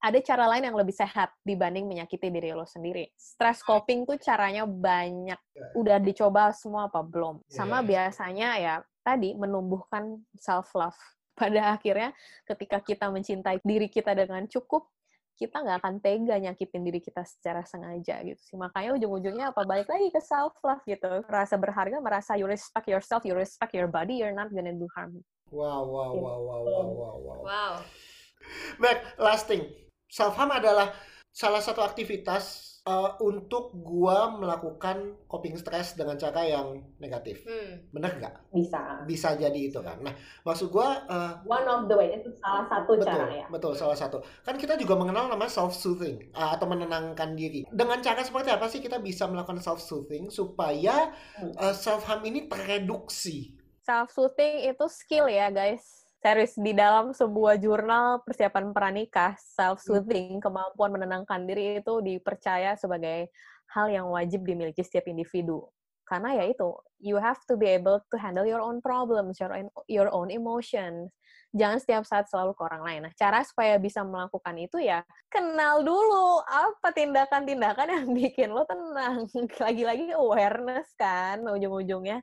ada 0.04 0.21
cara 0.21 0.44
lain 0.44 0.68
yang 0.68 0.76
lebih 0.76 0.92
sehat 0.92 1.33
dibanding 1.49 1.88
menyakiti 1.88 2.28
diri 2.28 2.52
lo 2.52 2.68
sendiri. 2.68 3.09
Stress 3.16 3.64
coping 3.64 4.04
tuh 4.04 4.21
caranya 4.21 4.68
banyak. 4.68 5.40
Ya. 5.40 5.66
Udah 5.73 5.97
dicoba 5.97 6.52
semua 6.52 6.92
apa 6.92 7.00
belum? 7.00 7.40
Sama 7.49 7.80
ya. 7.80 7.85
biasanya 7.88 8.49
ya 8.61 8.75
tadi 9.00 9.33
menumbuhkan 9.33 10.21
self 10.37 10.76
love. 10.76 10.97
Pada 11.40 11.75
akhirnya 11.75 12.12
ketika 12.44 12.85
kita 12.85 13.09
mencintai 13.09 13.64
diri 13.64 13.88
kita 13.88 14.12
dengan 14.12 14.44
cukup, 14.44 14.87
kita 15.34 15.62
nggak 15.62 15.78
akan 15.82 15.94
tega 15.98 16.38
nyakitin 16.38 16.82
diri 16.86 17.02
kita 17.02 17.26
secara 17.26 17.66
sengaja 17.66 18.22
gitu 18.22 18.40
sih. 18.42 18.56
Makanya 18.58 18.94
ujung-ujungnya 18.98 19.50
apa 19.50 19.66
balik 19.66 19.90
lagi 19.90 20.10
ke 20.14 20.22
self 20.22 20.54
love 20.62 20.82
gitu. 20.86 21.22
Rasa 21.26 21.58
berharga, 21.58 21.98
merasa 21.98 22.38
you 22.38 22.46
respect 22.46 22.86
yourself, 22.86 23.26
you 23.26 23.34
respect 23.34 23.74
your 23.74 23.90
body, 23.90 24.22
you're 24.22 24.34
not 24.34 24.50
gonna 24.54 24.74
do 24.74 24.86
harm. 24.94 25.22
Wow, 25.50 25.86
wow, 25.86 26.12
gitu. 26.14 26.24
wow, 26.26 26.40
wow, 26.40 26.62
wow, 26.62 26.86
wow, 26.90 27.16
wow. 27.18 27.40
Wow. 27.42 27.74
Back, 28.78 29.18
last 29.18 29.46
thing 29.50 29.70
self 30.10 30.38
harm 30.38 30.54
adalah 30.54 30.94
salah 31.34 31.58
satu 31.58 31.82
aktivitas 31.82 32.74
uh, 32.84 33.16
untuk 33.20 33.72
gua 33.80 34.32
melakukan 34.36 35.16
coping 35.28 35.56
stress 35.56 35.96
dengan 35.96 36.20
cara 36.20 36.44
yang 36.44 36.84
negatif. 37.00 37.44
Hmm. 37.44 37.84
Bener 37.90 38.20
nggak? 38.20 38.34
Bisa. 38.52 38.80
Bisa 39.08 39.28
jadi 39.36 39.56
itu 39.56 39.80
kan. 39.80 40.00
Nah, 40.04 40.12
maksud 40.44 40.68
gua 40.68 41.04
uh, 41.08 41.32
one 41.48 41.64
of 41.64 41.88
the 41.88 41.96
way 41.96 42.12
itu 42.14 42.30
salah 42.38 42.68
satu 42.68 42.96
betul, 42.96 43.08
cara 43.08 43.26
ya. 43.32 43.46
Betul, 43.48 43.72
salah 43.74 43.96
satu. 43.98 44.20
Kan 44.44 44.60
kita 44.60 44.76
juga 44.76 44.94
mengenal 44.96 45.32
namanya 45.32 45.52
self 45.52 45.72
soothing 45.74 46.30
uh, 46.36 46.54
atau 46.54 46.68
menenangkan 46.68 47.32
diri. 47.34 47.64
Dengan 47.72 48.00
cara 48.04 48.20
seperti 48.22 48.52
apa 48.52 48.68
sih 48.68 48.80
kita 48.84 49.00
bisa 49.00 49.26
melakukan 49.26 49.60
self 49.60 49.80
soothing 49.80 50.28
supaya 50.28 51.10
uh, 51.58 51.74
self 51.74 52.04
harm 52.04 52.22
ini 52.28 52.46
tereduksi? 52.46 53.56
Self 53.84 54.12
soothing 54.12 54.64
itu 54.64 54.84
skill 54.88 55.28
ya, 55.28 55.52
guys 55.52 56.03
serius 56.25 56.57
di 56.57 56.73
dalam 56.73 57.12
sebuah 57.12 57.61
jurnal 57.61 58.25
persiapan 58.25 58.73
pranikah 58.73 59.37
self-soothing 59.37 60.40
kemampuan 60.40 60.97
menenangkan 60.97 61.45
diri 61.45 61.85
itu 61.85 62.00
dipercaya 62.00 62.81
sebagai 62.81 63.28
hal 63.76 63.93
yang 63.93 64.09
wajib 64.09 64.40
dimiliki 64.49 64.81
setiap 64.81 65.04
individu 65.04 65.69
karena 66.09 66.33
ya 66.40 66.49
itu 66.49 66.73
you 66.97 67.21
have 67.21 67.37
to 67.45 67.61
be 67.61 67.69
able 67.69 68.00
to 68.09 68.16
handle 68.16 68.49
your 68.49 68.64
own 68.64 68.81
problems 68.81 69.37
your 69.37 69.52
own, 69.52 69.69
your 69.85 70.09
own 70.09 70.33
emotions 70.33 71.12
jangan 71.54 71.78
setiap 71.78 72.02
saat 72.02 72.26
selalu 72.26 72.50
ke 72.59 72.62
orang 72.66 72.83
lain. 72.83 73.00
Nah, 73.07 73.14
cara 73.14 73.47
supaya 73.47 73.78
bisa 73.78 74.02
melakukan 74.02 74.59
itu 74.59 74.83
ya 74.83 75.07
kenal 75.31 75.87
dulu 75.87 76.43
apa 76.50 76.90
tindakan-tindakan 76.90 77.88
yang 77.95 78.09
bikin 78.19 78.50
lo 78.50 78.66
tenang. 78.66 79.31
Lagi-lagi 79.64 80.19
awareness 80.19 80.90
kan 80.99 81.47
ujung-ujungnya 81.47 82.19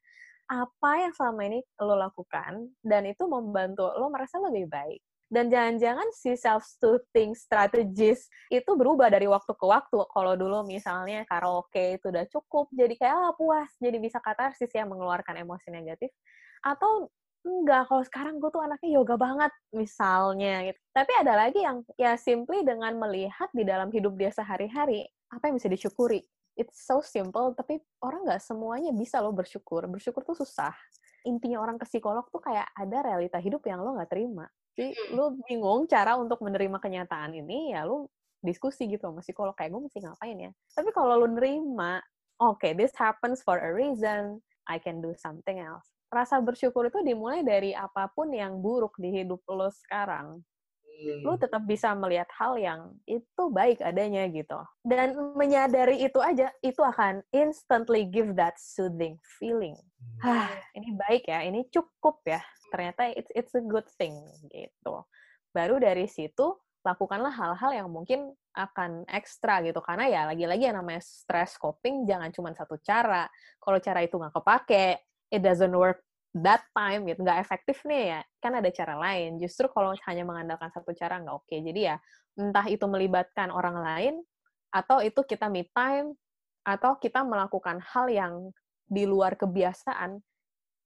apa 0.51 0.91
yang 0.99 1.15
selama 1.15 1.47
ini 1.47 1.63
lo 1.79 1.95
lakukan 1.95 2.75
dan 2.83 3.07
itu 3.07 3.23
membantu 3.23 3.87
lo 3.95 4.11
merasa 4.11 4.35
lebih 4.43 4.67
baik. 4.67 4.99
Dan 5.31 5.47
jangan-jangan 5.47 6.11
si 6.11 6.35
self-soothing 6.35 7.31
strategis 7.39 8.27
itu 8.51 8.67
berubah 8.75 9.07
dari 9.07 9.31
waktu 9.31 9.55
ke 9.55 9.63
waktu. 9.63 10.03
Kalau 10.11 10.35
dulu 10.35 10.67
misalnya 10.67 11.23
karaoke 11.23 11.95
itu 11.95 12.11
udah 12.11 12.27
cukup, 12.27 12.67
jadi 12.75 12.99
kayak 12.99 13.15
ah, 13.15 13.31
puas, 13.31 13.71
jadi 13.79 13.95
bisa 13.95 14.19
katarsis 14.19 14.67
yang 14.75 14.91
mengeluarkan 14.91 15.39
emosi 15.39 15.71
negatif. 15.71 16.11
Atau 16.59 17.15
enggak, 17.47 17.87
kalau 17.87 18.03
sekarang 18.03 18.43
gue 18.43 18.51
tuh 18.51 18.59
anaknya 18.59 18.91
yoga 18.91 19.15
banget, 19.15 19.55
misalnya. 19.71 20.67
Gitu. 20.67 20.79
Tapi 20.91 21.11
ada 21.23 21.33
lagi 21.47 21.63
yang 21.63 21.79
ya 21.95 22.19
simply 22.19 22.67
dengan 22.67 22.91
melihat 22.99 23.47
di 23.55 23.63
dalam 23.63 23.87
hidup 23.87 24.19
dia 24.19 24.35
sehari-hari, 24.35 25.07
apa 25.31 25.47
yang 25.47 25.55
bisa 25.55 25.71
disyukuri 25.71 26.27
it's 26.61 26.85
so 26.85 27.01
simple 27.01 27.57
tapi 27.57 27.81
orang 28.05 28.29
nggak 28.29 28.41
semuanya 28.41 28.93
bisa 28.93 29.17
lo 29.17 29.33
bersyukur. 29.33 29.89
Bersyukur 29.89 30.21
tuh 30.21 30.37
susah. 30.37 30.71
Intinya 31.25 31.61
orang 31.61 31.81
ke 31.81 31.85
psikolog 31.89 32.29
tuh 32.29 32.41
kayak 32.41 32.69
ada 32.77 32.97
realita 33.01 33.41
hidup 33.41 33.65
yang 33.65 33.81
lo 33.81 33.97
nggak 33.97 34.13
terima. 34.13 34.45
Jadi 34.77 34.93
hmm. 34.93 35.09
lo 35.17 35.25
bingung 35.49 35.89
cara 35.89 36.15
untuk 36.15 36.39
menerima 36.45 36.77
kenyataan 36.77 37.33
ini 37.35 37.73
ya 37.73 37.83
lo 37.83 38.13
diskusi 38.41 38.89
gitu 38.89 39.09
sama 39.09 39.21
psikolog 39.21 39.53
kayak 39.57 39.73
gue 39.73 39.81
mesti 39.89 39.99
ngapain 40.05 40.37
ya? 40.37 40.51
Tapi 40.77 40.89
kalau 40.93 41.17
lo 41.17 41.27
nerima 41.27 41.97
oke 42.37 42.61
okay, 42.61 42.71
this 42.77 42.93
happens 42.93 43.41
for 43.41 43.57
a 43.57 43.69
reason 43.73 44.39
I 44.69 44.77
can 44.77 45.01
do 45.01 45.17
something 45.17 45.57
else. 45.57 45.89
Rasa 46.11 46.37
bersyukur 46.43 46.91
itu 46.91 47.01
dimulai 47.01 47.41
dari 47.41 47.71
apa 47.73 48.11
pun 48.11 48.29
yang 48.29 48.59
buruk 48.61 48.95
di 49.01 49.09
hidup 49.09 49.41
lo 49.49 49.71
sekarang 49.71 50.43
hmm. 51.01 51.25
lu 51.25 51.33
tetap 51.41 51.65
bisa 51.65 51.91
melihat 51.97 52.29
hal 52.37 52.53
yang 52.61 52.93
itu 53.09 53.43
baik 53.49 53.81
adanya 53.81 54.29
gitu. 54.29 54.61
Dan 54.85 55.17
menyadari 55.33 56.05
itu 56.05 56.21
aja, 56.21 56.53
itu 56.61 56.79
akan 56.85 57.25
instantly 57.33 58.05
give 58.05 58.37
that 58.37 58.55
soothing 58.61 59.17
feeling. 59.41 59.73
Hmm. 60.21 60.45
Hah, 60.45 60.49
ini 60.77 60.93
baik 60.93 61.25
ya, 61.25 61.41
ini 61.41 61.65
cukup 61.73 62.21
ya. 62.23 62.41
Ternyata 62.69 63.09
it's 63.17 63.33
it's 63.33 63.53
a 63.57 63.63
good 63.65 63.89
thing 63.97 64.13
gitu. 64.53 65.03
Baru 65.51 65.81
dari 65.81 66.05
situ 66.07 66.55
lakukanlah 66.81 67.33
hal-hal 67.33 67.71
yang 67.85 67.89
mungkin 67.89 68.33
akan 68.57 69.05
ekstra 69.07 69.61
gitu 69.63 69.79
karena 69.85 70.09
ya 70.09 70.21
lagi-lagi 70.27 70.65
yang 70.67 70.81
namanya 70.81 70.99
stress 70.99 71.55
coping 71.55 72.09
jangan 72.09 72.33
cuma 72.33 72.51
satu 72.51 72.75
cara 72.81 73.29
kalau 73.61 73.77
cara 73.77 74.01
itu 74.03 74.17
nggak 74.17 74.33
kepake 74.33 74.99
it 75.31 75.39
doesn't 75.45 75.71
work 75.71 76.01
that 76.35 76.63
time 76.71 77.03
gitu 77.07 77.19
nggak 77.23 77.39
efektif 77.43 77.83
nih 77.83 78.17
ya. 78.17 78.21
Kan 78.39 78.55
ada 78.55 78.69
cara 78.71 78.95
lain. 78.95 79.37
Justru 79.41 79.67
kalau 79.71 79.91
hanya 80.07 80.23
mengandalkan 80.23 80.71
satu 80.71 80.95
cara 80.95 81.19
nggak 81.19 81.35
oke. 81.35 81.55
Jadi 81.55 81.81
ya 81.91 81.97
entah 82.39 82.65
itu 82.71 82.85
melibatkan 82.87 83.51
orang 83.51 83.77
lain 83.83 84.15
atau 84.71 85.03
itu 85.03 85.19
kita 85.27 85.51
me 85.51 85.67
time 85.75 86.15
atau 86.63 86.95
kita 86.95 87.25
melakukan 87.27 87.83
hal 87.83 88.07
yang 88.07 88.33
di 88.87 89.03
luar 89.03 89.35
kebiasaan 89.35 90.23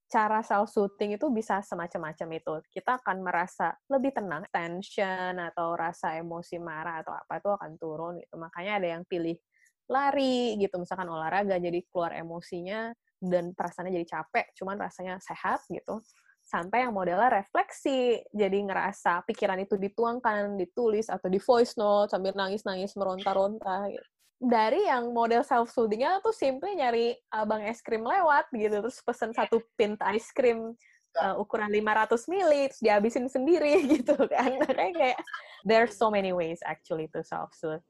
cara 0.05 0.39
self 0.45 0.69
soothing 0.69 1.17
itu 1.17 1.29
bisa 1.33 1.61
semacam-macam 1.61 2.29
itu. 2.37 2.53
Kita 2.73 3.01
akan 3.01 3.17
merasa 3.25 3.73
lebih 3.89 4.13
tenang 4.13 4.45
tension 4.53 5.33
atau 5.37 5.73
rasa 5.77 6.17
emosi 6.17 6.57
marah 6.61 7.01
atau 7.01 7.13
apa 7.13 7.41
itu 7.41 7.49
akan 7.49 7.71
turun 7.81 8.13
gitu. 8.21 8.35
Makanya 8.37 8.81
ada 8.81 8.87
yang 8.97 9.03
pilih 9.05 9.37
lari 9.85 10.57
gitu 10.57 10.81
misalkan 10.81 11.05
olahraga 11.09 11.61
jadi 11.61 11.77
keluar 11.93 12.17
emosinya 12.17 12.89
dan 13.27 13.51
perasaannya 13.57 13.93
jadi 14.01 14.07
capek, 14.19 14.53
cuman 14.57 14.77
rasanya 14.77 15.17
sehat 15.21 15.63
gitu. 15.69 16.01
Sampai 16.45 16.85
yang 16.85 16.93
modelnya 16.93 17.41
refleksi, 17.41 18.21
jadi 18.29 18.61
ngerasa 18.69 19.25
pikiran 19.25 19.57
itu 19.65 19.81
dituangkan, 19.81 20.53
ditulis, 20.61 21.09
atau 21.09 21.25
di 21.25 21.41
voice 21.41 21.73
note 21.73 22.13
sambil 22.13 22.37
nangis-nangis 22.37 22.93
meronta-ronta 22.93 23.89
gitu. 23.89 24.05
Dari 24.35 24.85
yang 24.85 25.09
model 25.15 25.41
self-soothingnya 25.41 26.21
tuh 26.21 26.35
simply 26.35 26.77
nyari 26.77 27.17
abang 27.33 27.65
es 27.65 27.81
krim 27.81 28.05
lewat 28.05 28.51
gitu, 28.53 28.83
terus 28.83 29.01
pesen 29.01 29.33
satu 29.33 29.63
pint 29.73 29.97
ice 30.13 30.29
cream 30.35 30.75
uh, 31.17 31.35
ukuran 31.39 31.71
500 31.71 32.29
ml, 32.29 32.51
terus 32.69 32.81
dihabisin 32.83 33.25
sendiri 33.31 33.81
gitu 33.97 34.13
kan. 34.29 34.59
Kayak 34.69 34.93
kayak, 34.93 35.19
there's 35.65 35.95
so 35.97 36.11
many 36.11 36.35
ways 36.35 36.59
actually 36.61 37.09
to 37.09 37.23
self-soothe. 37.25 37.81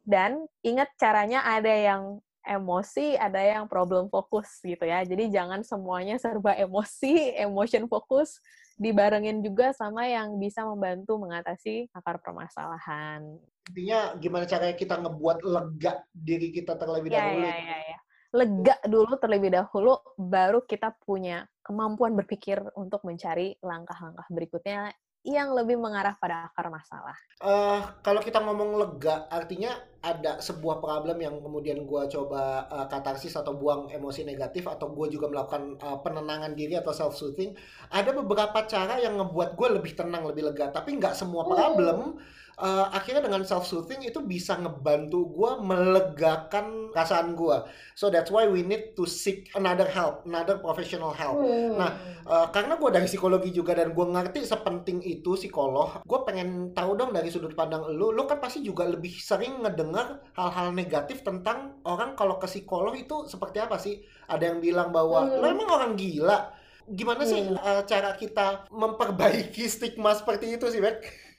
Dan 0.00 0.48
ingat 0.64 0.88
caranya 0.96 1.44
ada 1.44 1.70
yang 1.70 2.24
emosi, 2.44 3.16
ada 3.16 3.40
yang 3.40 3.68
problem 3.68 4.08
fokus 4.08 4.60
gitu 4.64 4.82
ya. 4.84 5.04
Jadi 5.04 5.28
jangan 5.28 5.60
semuanya 5.60 6.16
serba 6.16 6.56
emosi, 6.56 7.12
emotion 7.44 7.86
fokus, 7.86 8.40
dibarengin 8.80 9.44
juga 9.44 9.76
sama 9.76 10.08
yang 10.08 10.40
bisa 10.40 10.64
membantu 10.64 11.20
mengatasi 11.20 11.92
akar 11.92 12.20
permasalahan. 12.24 13.38
Intinya 13.70 14.16
gimana 14.18 14.44
caranya 14.48 14.74
kita 14.74 14.98
ngebuat 14.98 15.38
lega 15.44 16.02
diri 16.10 16.48
kita 16.50 16.74
terlebih 16.80 17.12
ya, 17.12 17.20
dahulu. 17.20 17.46
Ya, 17.46 17.56
ya, 17.60 17.78
ya. 17.94 17.98
Lega 18.30 18.76
dulu 18.86 19.12
terlebih 19.18 19.50
dahulu, 19.50 19.98
baru 20.14 20.62
kita 20.62 20.94
punya 21.02 21.50
kemampuan 21.66 22.14
berpikir 22.14 22.62
untuk 22.78 23.02
mencari 23.02 23.58
langkah-langkah 23.58 24.26
berikutnya 24.30 24.94
yang 25.20 25.52
lebih 25.52 25.76
mengarah 25.76 26.16
pada 26.16 26.48
akar 26.48 26.72
masalah. 26.72 27.12
Uh, 27.44 27.84
kalau 28.00 28.24
kita 28.24 28.40
ngomong 28.40 28.80
lega, 28.80 29.28
artinya 29.28 29.76
ada 30.00 30.40
sebuah 30.40 30.80
problem 30.80 31.20
yang 31.20 31.36
kemudian 31.44 31.84
gue 31.84 32.02
coba 32.08 32.64
uh, 32.72 32.86
katarsis 32.88 33.36
atau 33.36 33.52
buang 33.52 33.92
emosi 33.92 34.24
negatif 34.24 34.64
atau 34.64 34.88
gue 34.96 35.12
juga 35.12 35.28
melakukan 35.28 35.76
uh, 35.76 36.00
penenangan 36.00 36.56
diri 36.56 36.80
atau 36.80 36.96
self 36.96 37.20
soothing. 37.20 37.52
Ada 37.92 38.16
beberapa 38.16 38.64
cara 38.64 38.96
yang 38.96 39.20
ngebuat 39.20 39.60
gue 39.60 39.68
lebih 39.76 39.92
tenang, 39.92 40.24
lebih 40.24 40.52
lega. 40.52 40.72
Tapi 40.72 40.96
nggak 40.96 41.12
semua 41.12 41.44
problem. 41.44 42.16
Hmm 42.16 42.39
uh, 42.60 42.86
akhirnya 42.92 43.24
dengan 43.24 43.42
self 43.42 43.64
soothing 43.64 44.04
itu 44.04 44.20
bisa 44.20 44.60
ngebantu 44.60 45.32
gue 45.32 45.50
melegakan 45.64 46.92
perasaan 46.92 47.32
gue 47.32 47.56
so 47.96 48.12
that's 48.12 48.28
why 48.28 48.44
we 48.44 48.60
need 48.60 48.92
to 48.92 49.08
seek 49.08 49.48
another 49.56 49.88
help 49.88 50.22
another 50.28 50.60
professional 50.60 51.10
help 51.10 51.40
hmm. 51.40 51.80
nah 51.80 51.96
uh, 52.28 52.46
karena 52.52 52.76
gue 52.76 52.90
dari 52.92 53.08
psikologi 53.08 53.50
juga 53.50 53.72
dan 53.72 53.96
gue 53.96 54.06
ngerti 54.06 54.44
sepenting 54.44 55.00
itu 55.02 55.34
psikolog 55.34 56.04
gue 56.04 56.20
pengen 56.28 56.76
tahu 56.76 56.94
dong 56.94 57.16
dari 57.16 57.32
sudut 57.32 57.56
pandang 57.56 57.88
lu 57.96 58.12
lu 58.12 58.28
kan 58.28 58.38
pasti 58.38 58.60
juga 58.60 58.84
lebih 58.86 59.16
sering 59.16 59.64
ngedengar 59.64 60.20
hal-hal 60.36 60.70
negatif 60.76 61.24
tentang 61.24 61.80
orang 61.88 62.12
kalau 62.14 62.36
ke 62.36 62.46
psikolog 62.46 62.92
itu 62.94 63.24
seperti 63.26 63.58
apa 63.58 63.80
sih 63.80 64.04
ada 64.28 64.44
yang 64.44 64.60
bilang 64.60 64.92
bahwa 64.92 65.24
hmm. 65.26 65.40
lo 65.40 65.46
emang 65.48 65.68
orang 65.72 65.92
gila 65.96 66.52
gimana 66.90 67.22
sih 67.22 67.38
hmm. 67.46 67.54
uh, 67.54 67.82
cara 67.86 68.18
kita 68.18 68.66
memperbaiki 68.68 69.64
stigma 69.70 70.10
seperti 70.12 70.58
itu 70.58 70.66
sih 70.68 70.82
Bek? 70.82 71.29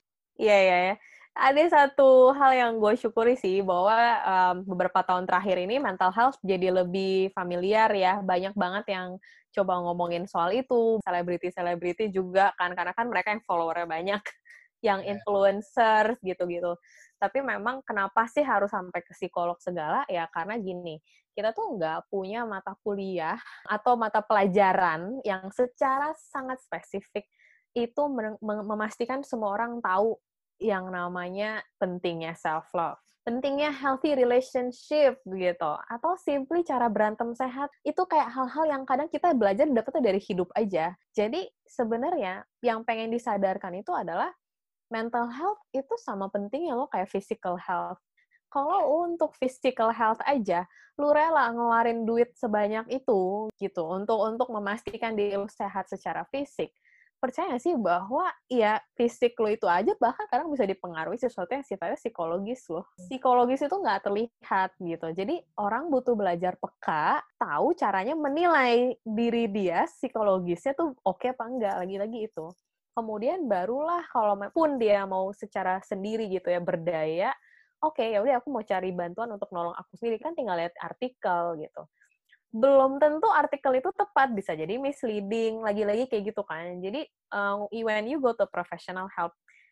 Iya, 0.41 0.57
iya, 0.57 0.77
ya 0.89 0.95
ada 1.31 1.63
satu 1.71 2.35
hal 2.35 2.51
yang 2.51 2.71
gue 2.75 2.93
syukuri 2.99 3.39
sih 3.39 3.63
bahwa 3.63 3.95
um, 4.27 4.55
beberapa 4.75 4.99
tahun 4.99 5.23
terakhir 5.23 5.63
ini 5.63 5.79
mental 5.79 6.11
health 6.11 6.35
jadi 6.43 6.83
lebih 6.83 7.31
familiar 7.31 7.87
ya. 7.95 8.19
Banyak 8.19 8.51
banget 8.51 8.91
yang 8.91 9.15
coba 9.55 9.79
ngomongin 9.79 10.27
soal 10.27 10.51
itu. 10.51 10.99
Selebriti-selebriti 11.07 12.11
juga 12.11 12.51
kan 12.59 12.75
karena 12.75 12.91
kan 12.91 13.07
mereka 13.07 13.31
yang 13.31 13.43
followernya 13.47 13.87
banyak 13.87 14.21
yang 14.87 14.99
iya. 15.07 15.15
influencer 15.15 16.19
gitu-gitu. 16.19 16.75
Tapi 17.15 17.39
memang 17.39 17.79
kenapa 17.87 18.27
sih 18.27 18.43
harus 18.43 18.67
sampai 18.67 18.99
ke 18.99 19.15
psikolog 19.15 19.55
segala? 19.63 20.03
Ya 20.11 20.27
karena 20.27 20.59
gini 20.59 20.99
kita 21.31 21.55
tuh 21.55 21.79
nggak 21.79 22.11
punya 22.11 22.43
mata 22.43 22.75
kuliah 22.83 23.39
atau 23.71 23.95
mata 23.95 24.19
pelajaran 24.19 25.23
yang 25.23 25.47
secara 25.55 26.11
sangat 26.19 26.59
spesifik 26.59 27.23
itu 27.71 28.03
memastikan 28.43 29.23
semua 29.23 29.55
orang 29.55 29.79
tahu 29.79 30.19
yang 30.61 30.93
namanya 30.93 31.65
pentingnya 31.81 32.37
self 32.37 32.69
love 32.77 33.01
pentingnya 33.21 33.69
healthy 33.69 34.17
relationship 34.17 35.21
gitu 35.29 35.71
atau 35.89 36.17
simply 36.17 36.65
cara 36.65 36.89
berantem 36.89 37.29
sehat 37.37 37.69
itu 37.85 38.01
kayak 38.09 38.33
hal-hal 38.33 38.65
yang 38.65 38.83
kadang 38.85 39.05
kita 39.09 39.33
belajar 39.37 39.69
dapetnya 39.69 40.13
dari 40.13 40.21
hidup 40.21 40.49
aja. 40.57 40.97
Jadi 41.13 41.45
sebenarnya 41.61 42.41
yang 42.65 42.81
pengen 42.81 43.13
disadarkan 43.13 43.77
itu 43.77 43.93
adalah 43.93 44.33
mental 44.89 45.29
health 45.29 45.61
itu 45.69 45.93
sama 46.01 46.33
pentingnya 46.33 46.73
lo 46.73 46.89
kayak 46.89 47.13
physical 47.13 47.61
health. 47.61 48.01
Kalau 48.51 49.05
untuk 49.05 49.37
physical 49.37 49.93
health 49.93 50.19
aja, 50.27 50.67
lu 50.99 51.13
rela 51.13 51.53
ngeluarin 51.55 52.03
duit 52.03 52.35
sebanyak 52.35 52.83
itu 52.89 53.47
gitu 53.55 53.83
untuk 53.85 54.19
untuk 54.19 54.49
memastikan 54.51 55.15
diri 55.15 55.39
sehat 55.47 55.87
secara 55.87 56.27
fisik 56.27 56.73
percaya 57.21 57.53
gak 57.53 57.61
sih 57.61 57.77
bahwa 57.77 58.25
ya 58.49 58.81
fisik 58.97 59.37
lo 59.37 59.45
itu 59.45 59.69
aja 59.69 59.93
bahkan 60.01 60.25
kadang 60.25 60.49
bisa 60.49 60.65
dipengaruhi 60.65 61.21
sesuatu 61.21 61.53
yang 61.53 61.61
sifatnya 61.61 61.95
psikologis 61.95 62.65
loh. 62.73 62.89
Psikologis 62.97 63.61
itu 63.61 63.75
nggak 63.77 64.01
terlihat 64.09 64.69
gitu. 64.81 65.07
Jadi 65.13 65.37
orang 65.61 65.93
butuh 65.93 66.17
belajar 66.17 66.57
peka, 66.57 67.21
tahu 67.37 67.77
caranya 67.77 68.17
menilai 68.17 68.97
diri 69.05 69.45
dia 69.53 69.85
psikologisnya 69.85 70.73
tuh 70.73 70.97
oke 71.05 71.29
apa 71.29 71.43
enggak. 71.45 71.75
Lagi-lagi 71.77 72.25
itu. 72.25 72.49
kemudian 72.91 73.47
barulah 73.47 74.03
kalau 74.11 74.35
pun 74.51 74.75
dia 74.75 75.07
mau 75.07 75.31
secara 75.31 75.79
sendiri 75.79 76.27
gitu 76.27 76.51
ya 76.51 76.59
berdaya 76.59 77.31
oke 77.81 77.97
okay, 77.97 78.13
ya 78.13 78.21
udah 78.21 78.39
aku 78.39 78.47
mau 78.53 78.63
cari 78.67 78.93
bantuan 78.93 79.31
untuk 79.33 79.49
nolong 79.49 79.73
aku 79.73 79.97
sendiri 79.97 80.21
kan 80.21 80.37
tinggal 80.37 80.55
lihat 80.55 80.75
artikel 80.77 81.57
gitu 81.57 81.81
belum 82.51 82.99
tentu 82.99 83.31
artikel 83.31 83.79
itu 83.79 83.89
tepat 83.95 84.35
bisa 84.35 84.51
jadi 84.51 84.75
misleading 84.75 85.63
lagi-lagi 85.63 86.11
kayak 86.11 86.35
gitu 86.35 86.43
kan. 86.43 86.83
Jadi 86.83 87.07
uh, 87.31 87.63
when 87.71 88.07
you 88.11 88.19
go 88.19 88.35
to 88.35 88.43
professional 88.51 89.07
help 89.15 89.31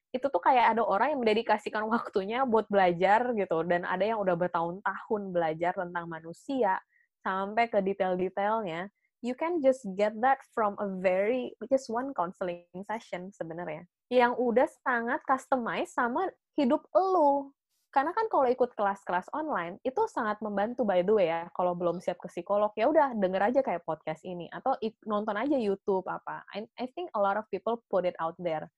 itu 0.10 0.26
tuh 0.26 0.42
kayak 0.42 0.74
ada 0.74 0.82
orang 0.82 1.14
yang 1.14 1.22
mendedikasikan 1.22 1.86
waktunya 1.94 2.48
buat 2.48 2.66
belajar 2.72 3.36
gitu 3.36 3.68
dan 3.68 3.84
ada 3.84 4.02
yang 4.02 4.18
udah 4.18 4.34
bertahun-tahun 4.40 5.22
belajar 5.30 5.76
tentang 5.76 6.06
manusia 6.08 6.80
sampai 7.22 7.68
ke 7.68 7.84
detail-detailnya. 7.84 8.88
You 9.20 9.36
can 9.36 9.60
just 9.60 9.84
get 10.00 10.16
that 10.24 10.40
from 10.56 10.80
a 10.80 10.88
very 10.88 11.52
just 11.68 11.92
one 11.92 12.16
counseling 12.16 12.64
session 12.88 13.36
sebenarnya 13.36 13.84
yang 14.08 14.34
udah 14.40 14.66
sangat 14.82 15.22
customized 15.28 15.94
sama 15.94 16.32
hidup 16.58 16.82
lu 16.96 17.54
karena 17.90 18.14
kan 18.14 18.30
kalau 18.30 18.46
ikut 18.46 18.78
kelas-kelas 18.78 19.34
online 19.34 19.82
itu 19.82 19.98
sangat 20.06 20.38
membantu 20.46 20.86
by 20.86 21.02
the 21.02 21.10
way 21.10 21.34
ya. 21.34 21.50
Kalau 21.58 21.74
belum 21.74 21.98
siap 21.98 22.22
ke 22.22 22.30
psikolog 22.30 22.70
ya 22.78 22.86
udah 22.86 23.18
denger 23.18 23.42
aja 23.50 23.60
kayak 23.66 23.82
podcast 23.82 24.22
ini. 24.22 24.46
Atau 24.54 24.78
nonton 25.10 25.34
aja 25.34 25.58
YouTube 25.58 26.06
apa. 26.06 26.46
I, 26.54 26.70
I 26.78 26.86
think 26.94 27.10
a 27.18 27.20
lot 27.22 27.34
of 27.42 27.50
people 27.50 27.82
put 27.90 28.06
it 28.06 28.14
out 28.22 28.38
there. 28.38 28.70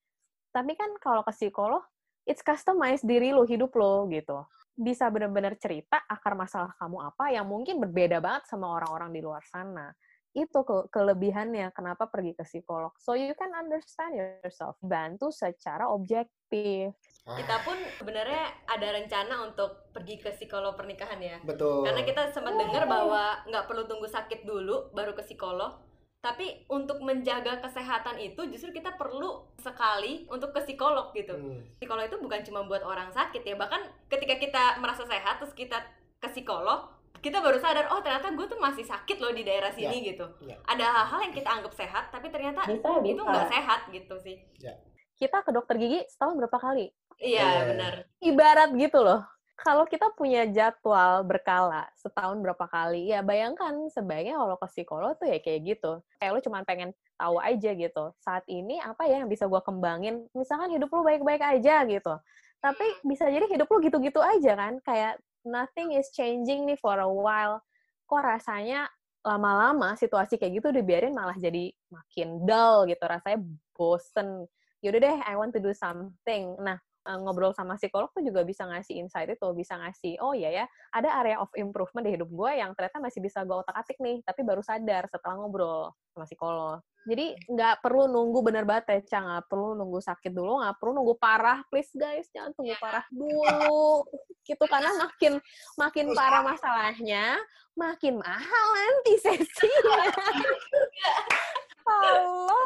Tapi 0.56 0.80
kan 0.80 0.96
kalau 1.04 1.28
ke 1.28 1.32
psikolog 1.36 1.84
it's 2.24 2.40
customized 2.40 3.04
diri 3.04 3.36
lo 3.36 3.44
hidup 3.44 3.76
lo 3.76 4.08
gitu. 4.08 4.48
Bisa 4.80 5.12
benar-benar 5.12 5.60
cerita 5.60 6.00
akar 6.08 6.32
masalah 6.40 6.72
kamu 6.80 7.04
apa 7.12 7.36
yang 7.36 7.52
mungkin 7.52 7.84
berbeda 7.84 8.24
banget 8.24 8.48
sama 8.48 8.72
orang-orang 8.80 9.12
di 9.12 9.20
luar 9.20 9.44
sana 9.44 9.92
itu 10.32 10.60
ke 10.64 10.88
kelebihannya 10.96 11.76
kenapa 11.76 12.08
pergi 12.08 12.32
ke 12.32 12.48
psikolog? 12.48 12.96
So 12.96 13.20
you 13.20 13.36
can 13.36 13.52
understand 13.52 14.16
yourself. 14.16 14.80
Bantu 14.80 15.28
secara 15.28 15.92
objektif. 15.92 16.96
Kita 17.28 17.56
pun 17.68 17.76
sebenarnya 18.00 18.48
ada 18.68 18.88
rencana 18.96 19.44
untuk 19.44 19.92
pergi 19.92 20.24
ke 20.24 20.32
psikolog 20.32 20.80
pernikahan 20.80 21.20
ya. 21.20 21.38
Betul. 21.44 21.84
Karena 21.84 22.02
kita 22.08 22.32
sempat 22.32 22.56
dengar 22.56 22.88
bahwa 22.88 23.44
nggak 23.44 23.68
perlu 23.68 23.84
tunggu 23.92 24.08
sakit 24.08 24.48
dulu 24.48 24.96
baru 24.96 25.12
ke 25.12 25.24
psikolog. 25.28 25.76
Tapi 26.22 26.70
untuk 26.70 27.02
menjaga 27.02 27.58
kesehatan 27.66 28.22
itu 28.22 28.46
justru 28.54 28.70
kita 28.70 28.94
perlu 28.94 29.50
sekali 29.58 30.30
untuk 30.30 30.54
ke 30.54 30.62
psikolog 30.64 31.10
gitu. 31.18 31.34
Hmm. 31.34 31.66
Psikolog 31.82 32.06
itu 32.06 32.22
bukan 32.22 32.46
cuma 32.46 32.62
buat 32.70 32.86
orang 32.86 33.10
sakit 33.10 33.42
ya, 33.42 33.58
bahkan 33.58 33.82
ketika 34.06 34.38
kita 34.38 34.64
merasa 34.78 35.02
sehat 35.10 35.42
terus 35.42 35.58
kita 35.58 35.82
ke 36.22 36.30
psikolog, 36.30 36.94
kita 37.22 37.38
baru 37.38 37.62
sadar 37.62 37.86
oh 37.94 38.02
ternyata 38.02 38.34
gue 38.34 38.46
tuh 38.50 38.58
masih 38.58 38.82
sakit 38.88 39.18
loh 39.22 39.30
di 39.30 39.46
daerah 39.46 39.70
sini 39.70 40.02
yeah. 40.02 40.08
gitu. 40.14 40.26
yeah. 40.42 40.58
ada 40.66 40.86
hal-hal 40.90 41.20
yang 41.30 41.34
kita 41.38 41.50
anggap 41.54 41.74
sehat 41.78 42.10
tapi 42.10 42.34
ternyata 42.34 42.66
bisa, 42.66 42.90
itu 43.06 43.22
nggak 43.22 43.48
sehat 43.54 43.82
gitu 43.94 44.16
sih. 44.26 44.38
Yeah. 44.58 44.78
kita 45.22 45.46
ke 45.46 45.54
dokter 45.54 45.78
gigi 45.78 46.02
setahun 46.10 46.34
berapa 46.34 46.58
kali? 46.58 46.90
Iya 47.22 47.46
yeah. 47.46 47.64
benar. 47.70 47.94
Ibarat 48.26 48.70
gitu 48.74 49.06
loh. 49.06 49.22
Kalau 49.62 49.86
kita 49.86 50.10
punya 50.18 50.50
jadwal 50.50 51.22
berkala 51.22 51.86
setahun 51.94 52.42
berapa 52.42 52.66
kali 52.66 53.14
ya 53.14 53.22
bayangkan 53.22 53.86
sebaiknya 53.94 54.42
kalau 54.42 54.58
ke 54.58 54.68
psikolog 54.74 55.14
tuh 55.22 55.30
ya 55.30 55.38
kayak 55.38 55.78
gitu. 55.78 56.02
Kayak 56.18 56.32
lu 56.34 56.42
cuma 56.42 56.66
pengen 56.66 56.90
tahu 57.22 57.38
aja 57.38 57.70
gitu 57.78 58.18
saat 58.26 58.42
ini 58.50 58.82
apa 58.82 59.06
ya 59.06 59.22
yang 59.22 59.30
bisa 59.30 59.46
gue 59.46 59.62
kembangin? 59.62 60.26
Misalkan 60.34 60.74
hidup 60.74 60.90
lu 60.90 61.06
baik-baik 61.06 61.46
aja 61.46 61.86
gitu. 61.86 62.18
Tapi 62.58 62.86
bisa 63.06 63.30
jadi 63.30 63.46
hidup 63.46 63.70
lu 63.70 63.78
gitu-gitu 63.86 64.18
aja 64.18 64.58
kan? 64.58 64.82
Kayak 64.82 65.22
nothing 65.48 65.96
is 65.98 66.10
changing 66.14 66.66
nih 66.70 66.80
for 66.80 66.98
a 66.98 67.08
while. 67.08 67.62
Kok 68.06 68.22
rasanya 68.22 68.90
lama-lama 69.22 69.94
situasi 69.94 70.42
kayak 70.42 70.62
gitu 70.62 70.68
dibiarin 70.74 71.14
malah 71.14 71.38
jadi 71.38 71.70
makin 71.94 72.42
dull 72.44 72.90
gitu, 72.90 73.04
rasanya 73.06 73.40
bosen. 73.76 74.50
Yaudah 74.82 75.00
deh, 75.00 75.18
I 75.30 75.34
want 75.38 75.54
to 75.54 75.62
do 75.62 75.72
something. 75.78 76.58
Nah, 76.58 76.82
eh, 77.08 77.20
ngobrol 77.22 77.54
sama 77.56 77.78
psikolog 77.78 78.10
tuh 78.14 78.22
juga 78.22 78.46
bisa 78.46 78.66
ngasih 78.68 79.02
insight 79.02 79.30
itu, 79.34 79.48
bisa 79.58 79.78
ngasih, 79.78 80.22
oh 80.22 80.34
iya 80.38 80.64
ya, 80.64 80.66
ada 80.94 81.10
area 81.22 81.38
of 81.42 81.50
improvement 81.58 82.06
di 82.06 82.14
hidup 82.18 82.30
gue 82.30 82.52
yang 82.58 82.72
ternyata 82.78 83.02
masih 83.02 83.20
bisa 83.22 83.42
gue 83.46 83.58
otak-atik 83.58 83.98
nih, 83.98 84.22
tapi 84.26 84.42
baru 84.46 84.62
sadar 84.62 85.10
setelah 85.10 85.36
ngobrol 85.42 85.94
sama 86.14 86.26
psikolog. 86.28 86.80
Jadi 87.02 87.34
nggak 87.50 87.82
perlu 87.82 88.06
nunggu 88.06 88.46
bener 88.46 88.62
banget 88.62 89.02
ya, 89.10 89.20
nggak 89.26 89.50
perlu 89.50 89.74
nunggu 89.74 90.06
sakit 90.06 90.30
dulu, 90.30 90.62
nggak 90.62 90.78
perlu 90.78 90.92
nunggu 91.02 91.18
parah, 91.18 91.66
please 91.74 91.90
guys, 91.98 92.30
jangan 92.30 92.54
tunggu 92.54 92.78
iya. 92.78 92.82
parah 92.82 93.06
dulu, 93.10 94.06
gitu 94.46 94.66
karena 94.70 94.94
makin 95.02 95.34
makin 95.82 96.06
parah 96.14 96.46
masalahnya, 96.46 97.42
makin 97.74 98.22
mahal 98.22 98.68
nanti 98.78 99.18
sesinya. 99.18 100.14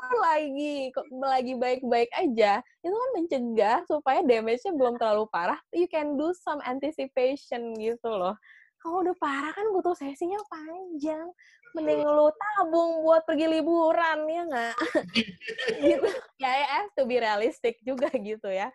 Kalau 0.05 0.19
lagi 0.21 0.93
lagi 1.09 1.53
baik-baik 1.57 2.11
aja, 2.13 2.61
itu 2.83 2.95
kan 2.95 3.09
mencegah 3.17 3.77
supaya 3.89 4.19
damage-nya 4.21 4.73
belum 4.77 4.95
terlalu 5.01 5.25
parah. 5.33 5.59
You 5.73 5.89
can 5.89 6.15
do 6.15 6.31
some 6.37 6.61
anticipation 6.63 7.73
gitu 7.79 8.09
loh. 8.11 8.37
Kalau 8.79 9.01
udah 9.01 9.17
parah 9.17 9.49
kan 9.55 9.65
butuh 9.73 9.97
sesinya 9.97 10.37
panjang 10.45 11.25
mending 11.75 12.07
lu 12.07 12.31
tabung 12.31 13.03
buat 13.03 13.27
pergi 13.27 13.51
liburan 13.51 14.23
ya 14.31 14.41
nggak 14.47 14.75
gitu 15.91 16.07
ya 16.39 16.51
have 16.71 16.87
to 16.95 17.03
be 17.03 17.19
realistic 17.19 17.75
juga 17.83 18.07
gitu 18.15 18.47
ya 18.47 18.71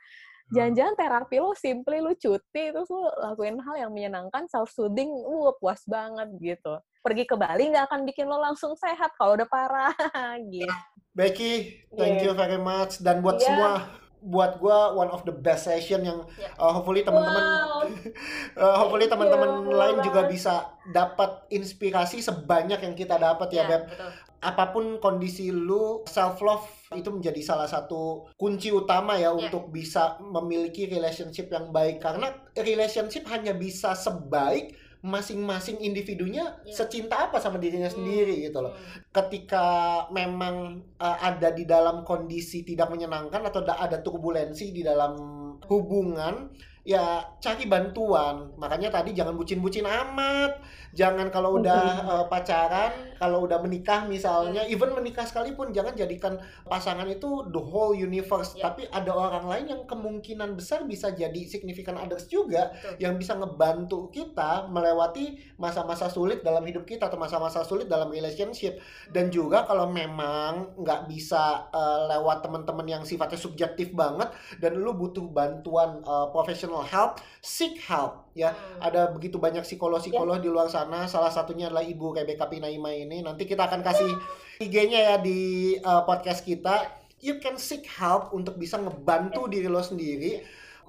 jangan-jangan 0.51 0.95
terapi 0.99 1.37
lu 1.39 1.55
simply 1.55 1.99
lu 2.03 2.13
cuti 2.19 2.65
terus 2.75 2.91
lu 2.91 3.07
lakuin 3.23 3.59
hal 3.63 3.77
yang 3.87 3.93
menyenangkan 3.95 4.51
self 4.51 4.71
soothing 4.75 5.09
lu 5.09 5.55
puas 5.63 5.83
banget 5.87 6.29
gitu 6.43 6.75
pergi 7.01 7.25
ke 7.25 7.35
Bali 7.39 7.71
nggak 7.73 7.87
akan 7.89 8.01
bikin 8.05 8.27
lo 8.29 8.43
langsung 8.43 8.75
sehat 8.77 9.15
kalau 9.17 9.39
udah 9.39 9.49
parah 9.49 9.95
gitu 10.53 10.69
Becky 11.15 11.83
thank 11.95 12.21
yeah. 12.21 12.27
you 12.29 12.33
very 12.35 12.61
much 12.61 12.99
dan 13.01 13.23
buat 13.23 13.39
yeah. 13.41 13.47
semua 13.47 13.73
buat 14.21 14.61
gue 14.61 14.79
one 14.97 15.09
of 15.09 15.25
the 15.25 15.33
best 15.33 15.65
session 15.65 16.05
yang 16.05 16.21
yeah. 16.37 16.53
uh, 16.61 16.69
hopefully 16.77 17.01
teman-teman 17.01 17.41
wow. 17.41 17.85
uh, 18.61 18.75
hopefully 18.77 19.09
teman-teman 19.09 19.65
lain 19.69 19.97
juga 20.05 20.29
bisa 20.29 20.77
dapat 20.93 21.49
inspirasi 21.49 22.21
sebanyak 22.21 22.85
yang 22.85 22.95
kita 22.97 23.17
dapat 23.17 23.49
ya, 23.53 23.65
yeah, 23.65 23.69
Beb. 23.69 23.83
Betul. 23.89 24.11
Apa 24.41 24.73
pun 24.73 24.97
kondisi 25.05 25.53
lu 25.53 26.01
self 26.09 26.41
love 26.41 26.65
itu 26.97 27.13
menjadi 27.13 27.45
salah 27.45 27.69
satu 27.69 28.33
kunci 28.41 28.73
utama 28.73 29.21
ya 29.21 29.29
yeah. 29.29 29.37
untuk 29.37 29.69
bisa 29.69 30.17
memiliki 30.21 30.89
relationship 30.89 31.53
yang 31.53 31.69
baik 31.69 32.01
karena 32.01 32.33
relationship 32.57 33.29
hanya 33.29 33.53
bisa 33.53 33.93
sebaik 33.93 34.80
masing-masing 35.01 35.81
individunya 35.81 36.61
yeah. 36.61 36.77
secinta 36.77 37.29
apa 37.29 37.41
sama 37.41 37.57
dirinya 37.57 37.89
hmm. 37.89 37.97
sendiri 37.97 38.35
gitu 38.45 38.61
loh. 38.61 38.77
Ketika 39.09 39.67
memang 40.13 40.85
uh, 41.01 41.19
ada 41.21 41.57
di 41.57 41.65
dalam 41.65 42.05
kondisi 42.05 42.63
tidak 42.63 42.93
menyenangkan 42.93 43.41
atau 43.49 43.65
ada 43.65 44.05
turbulensi 44.05 44.77
di 44.77 44.85
dalam 44.85 45.17
hubungan, 45.69 46.53
ya 46.91 47.23
cari 47.39 47.71
bantuan. 47.71 48.51
Makanya 48.59 48.91
tadi 48.91 49.15
jangan 49.15 49.39
bucin-bucin 49.39 49.87
amat 49.87 50.59
jangan 50.91 51.31
kalau 51.31 51.63
udah 51.63 52.03
uh, 52.03 52.27
pacaran 52.27 52.91
kalau 53.15 53.47
udah 53.47 53.63
menikah 53.63 54.03
misalnya 54.11 54.67
even 54.67 54.91
menikah 54.91 55.23
sekalipun 55.23 55.71
jangan 55.71 55.95
jadikan 55.95 56.35
pasangan 56.67 57.07
itu 57.07 57.47
the 57.55 57.63
whole 57.63 57.95
universe 57.95 58.59
yeah. 58.59 58.67
tapi 58.67 58.91
ada 58.91 59.15
orang 59.15 59.47
lain 59.47 59.67
yang 59.71 59.83
kemungkinan 59.87 60.59
besar 60.59 60.83
bisa 60.91 61.15
jadi 61.15 61.47
significant 61.47 61.95
others 61.95 62.27
juga 62.27 62.75
Betul. 62.75 63.07
yang 63.07 63.15
bisa 63.15 63.39
ngebantu 63.39 64.11
kita 64.11 64.67
melewati 64.67 65.39
masa-masa 65.63 66.11
sulit 66.11 66.43
dalam 66.43 66.67
hidup 66.67 66.83
kita 66.83 67.07
atau 67.07 67.19
masa-masa 67.21 67.63
sulit 67.63 67.87
dalam 67.87 68.11
relationship 68.11 68.83
dan 69.15 69.31
juga 69.31 69.63
kalau 69.71 69.87
memang 69.87 70.75
nggak 70.75 71.07
bisa 71.07 71.71
uh, 71.71 72.11
lewat 72.11 72.43
teman-teman 72.43 72.87
yang 72.99 73.03
sifatnya 73.07 73.39
subjektif 73.39 73.95
banget 73.95 74.35
dan 74.59 74.75
lu 74.75 74.91
butuh 74.99 75.31
bantuan 75.31 76.03
uh, 76.03 76.27
professional 76.81 76.89
help 76.89 77.13
seek 77.41 77.81
help 77.89 78.33
ya. 78.37 78.53
Hmm. 78.53 78.93
ada 78.93 79.13
begitu 79.13 79.41
banyak 79.41 79.65
psikolog-psikolog 79.65 80.41
yeah. 80.41 80.45
di 80.45 80.49
luar 80.49 80.69
sana. 80.69 81.09
Salah 81.09 81.33
satunya 81.33 81.69
adalah 81.69 81.85
ibu 81.85 82.13
Rebecca 82.13 82.49
Pinaima 82.49 82.93
ini. 82.93 83.25
Nanti 83.25 83.45
kita 83.45 83.69
akan 83.69 83.81
kasih 83.85 84.11
IG-nya 84.61 85.01
ya 85.01 85.17
di 85.21 85.77
uh, 85.81 86.05
podcast 86.05 86.45
kita. 86.45 86.89
You 87.21 87.37
can 87.37 87.61
seek 87.61 87.85
help 88.01 88.33
untuk 88.33 88.57
bisa 88.57 88.81
ngebantu 88.81 89.45
diri 89.49 89.69
lo 89.69 89.85
sendiri 89.85 90.41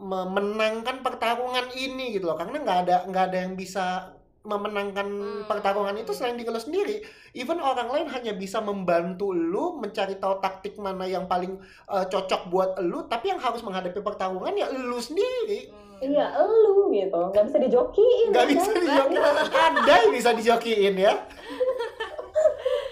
memenangkan 0.01 1.03
pertarungan 1.03 1.71
ini 1.75 2.15
gitu 2.15 2.31
loh. 2.31 2.39
Karena 2.39 2.63
nggak 2.63 2.79
ada 2.87 2.95
nggak 3.07 3.25
ada 3.31 3.37
yang 3.47 3.53
bisa 3.55 4.15
memenangkan 4.41 5.05
hmm. 5.05 5.41
pertarungan 5.45 5.93
itu 6.01 6.11
selain 6.17 6.33
diri 6.33 6.49
lo 6.49 6.57
sendiri 6.57 7.05
even 7.37 7.61
orang 7.61 7.93
lain 7.93 8.07
hanya 8.09 8.33
bisa 8.33 8.57
membantu 8.57 9.29
lu 9.31 9.77
mencari 9.77 10.17
tahu 10.17 10.41
taktik 10.41 10.77
mana 10.81 11.05
yang 11.05 11.29
paling 11.29 11.61
uh, 11.85 12.05
cocok 12.09 12.49
buat 12.49 12.81
lu 12.81 13.05
tapi 13.05 13.29
yang 13.29 13.37
harus 13.37 13.61
menghadapi 13.61 14.01
pertarungan 14.01 14.53
ya 14.57 14.67
lu 14.73 14.97
sendiri 14.97 15.69
hmm 15.69 15.91
Iya, 16.01 16.33
elu 16.33 16.89
gitu. 16.89 17.21
Gak 17.29 17.45
bisa 17.45 17.57
dijokiin. 17.61 18.33
Gak 18.33 18.49
bisa 18.49 18.73
dijokiin. 18.73 19.21
Ada 19.53 19.93
yang 20.01 20.09
bisa 20.09 20.29
dijokiin 20.33 20.95
ya. 20.97 21.13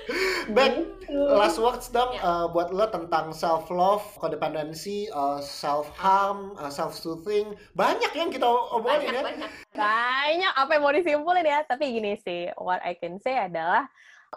Back, 0.55 0.73
gitu. 1.05 1.13
last 1.15 1.57
words 1.61 1.87
dong 1.93 2.13
yeah. 2.17 2.25
Uh, 2.25 2.45
buat 2.49 2.73
lo 2.73 2.89
tentang 2.89 3.31
self 3.31 3.69
love, 3.69 4.03
codependency, 4.17 5.09
uh, 5.13 5.37
self 5.39 5.89
harm, 5.95 6.57
uh, 6.57 6.71
self 6.73 6.97
soothing. 6.97 7.53
Banyak 7.77 8.11
yang 8.17 8.29
kita 8.33 8.45
obrolin 8.45 9.13
ya. 9.13 9.21
Banyak. 9.21 9.49
Banyak 9.73 10.53
apa 10.57 10.71
yang 10.73 10.83
mau 10.83 10.93
disimpulin 10.93 11.45
ya. 11.45 11.61
Tapi 11.65 11.93
gini 11.93 12.17
sih, 12.21 12.49
what 12.57 12.81
I 12.81 12.97
can 12.97 13.21
say 13.21 13.37
adalah 13.37 13.85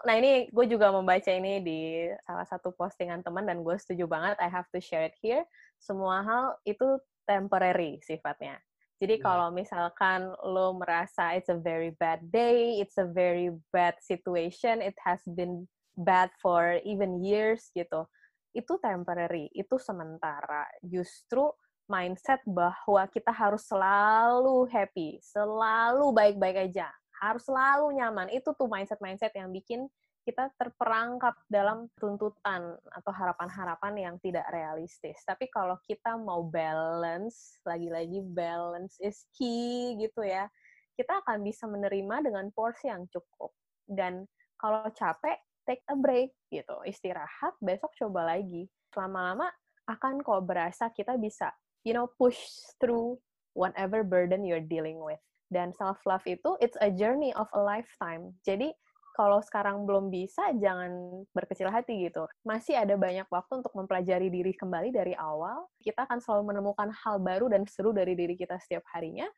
Nah 0.09 0.17
ini 0.17 0.49
gue 0.49 0.67
juga 0.73 0.89
membaca 0.89 1.29
ini 1.29 1.61
di 1.61 2.09
salah 2.25 2.49
satu 2.49 2.73
postingan 2.73 3.21
teman 3.21 3.45
dan 3.45 3.61
gue 3.61 3.77
setuju 3.77 4.09
banget. 4.09 4.41
I 4.41 4.49
have 4.49 4.65
to 4.73 4.81
share 4.81 5.05
it 5.05 5.13
here. 5.21 5.45
Semua 5.77 6.25
hal 6.25 6.57
itu 6.65 6.97
temporary 7.29 8.01
sifatnya. 8.01 8.57
Jadi 9.03 9.19
Hmm. 9.19 9.25
kalau 9.27 9.49
misalkan 9.51 10.31
lo 10.47 10.79
merasa 10.79 11.35
it's 11.35 11.51
a 11.51 11.59
very 11.59 11.91
bad 11.99 12.23
day, 12.31 12.79
it's 12.79 12.95
a 13.03 13.09
very 13.11 13.51
bad 13.75 13.99
situation, 13.99 14.79
it 14.79 14.95
has 15.03 15.19
been 15.27 15.67
bad 15.99 16.31
for 16.39 16.79
even 16.87 17.19
years 17.19 17.67
gitu. 17.75 18.07
Itu 18.55 18.79
temporary, 18.79 19.51
itu 19.59 19.75
sementara. 19.83 20.71
Justru 20.87 21.51
mindset 21.91 22.47
bahwa 22.47 23.03
kita 23.11 23.35
harus 23.35 23.67
selalu 23.67 24.71
happy, 24.71 25.19
selalu 25.19 26.15
baik-baik 26.15 26.71
aja, 26.71 26.87
harus 27.19 27.43
selalu 27.43 27.99
nyaman. 27.99 28.31
Itu 28.31 28.55
tuh 28.55 28.71
mindset-mindset 28.71 29.35
yang 29.35 29.51
bikin 29.51 29.91
kita 30.23 30.55
terperangkap 30.55 31.35
dalam 31.51 31.91
tuntutan 31.99 32.79
atau 32.95 33.13
harapan-harapan 33.13 33.95
yang 33.99 34.17
tidak 34.23 34.47
realistis. 34.55 35.19
Tapi 35.27 35.51
kalau 35.51 35.75
kita 35.83 36.15
mau 36.15 36.47
balance, 36.47 37.59
lagi-lagi 37.67 38.23
balance 38.23 38.99
is 39.03 39.27
key 39.35 39.99
gitu 39.99 40.23
ya, 40.23 40.47
kita 40.95 41.23
akan 41.27 41.43
bisa 41.43 41.67
menerima 41.67 42.23
dengan 42.23 42.47
porsi 42.55 42.87
yang 42.87 43.03
cukup. 43.11 43.51
Dan 43.83 44.23
kalau 44.55 44.87
capek, 44.95 45.43
take 45.67 45.83
a 45.91 45.97
break 45.99 46.31
gitu, 46.55 46.77
istirahat, 46.87 47.59
besok 47.59 47.91
coba 47.99 48.39
lagi. 48.39 48.71
Lama-lama 48.95 49.51
akan 49.91 50.23
kok 50.23 50.47
berasa 50.47 50.95
kita 50.95 51.19
bisa, 51.19 51.51
you 51.83 51.91
know, 51.91 52.07
push 52.15 52.39
through 52.79 53.19
whatever 53.59 54.07
burden 54.07 54.47
you're 54.47 54.63
dealing 54.63 55.03
with. 55.03 55.19
Dan 55.53 55.75
self-love 55.75 56.25
itu, 56.25 56.57
it's 56.63 56.79
a 56.81 56.89
journey 56.89 57.35
of 57.37 57.51
a 57.53 57.61
lifetime. 57.61 58.33
Jadi, 58.47 58.73
kalau 59.13 59.39
sekarang 59.45 59.85
belum 59.85 60.09
bisa, 60.09 60.53
jangan 60.57 61.23
berkecil 61.37 61.69
hati 61.69 62.09
gitu. 62.09 62.25
Masih 62.43 62.77
ada 62.77 62.97
banyak 62.97 63.29
waktu 63.29 63.61
untuk 63.61 63.73
mempelajari 63.77 64.33
diri 64.33 64.57
kembali 64.57 64.89
dari 64.91 65.13
awal. 65.17 65.69
Kita 65.85 66.09
akan 66.09 66.19
selalu 66.19 66.53
menemukan 66.57 66.89
hal 66.91 67.21
baru 67.21 67.53
dan 67.53 67.69
seru 67.69 67.93
dari 67.93 68.17
diri 68.17 68.35
kita 68.35 68.57
setiap 68.57 68.83
harinya. 68.97 69.29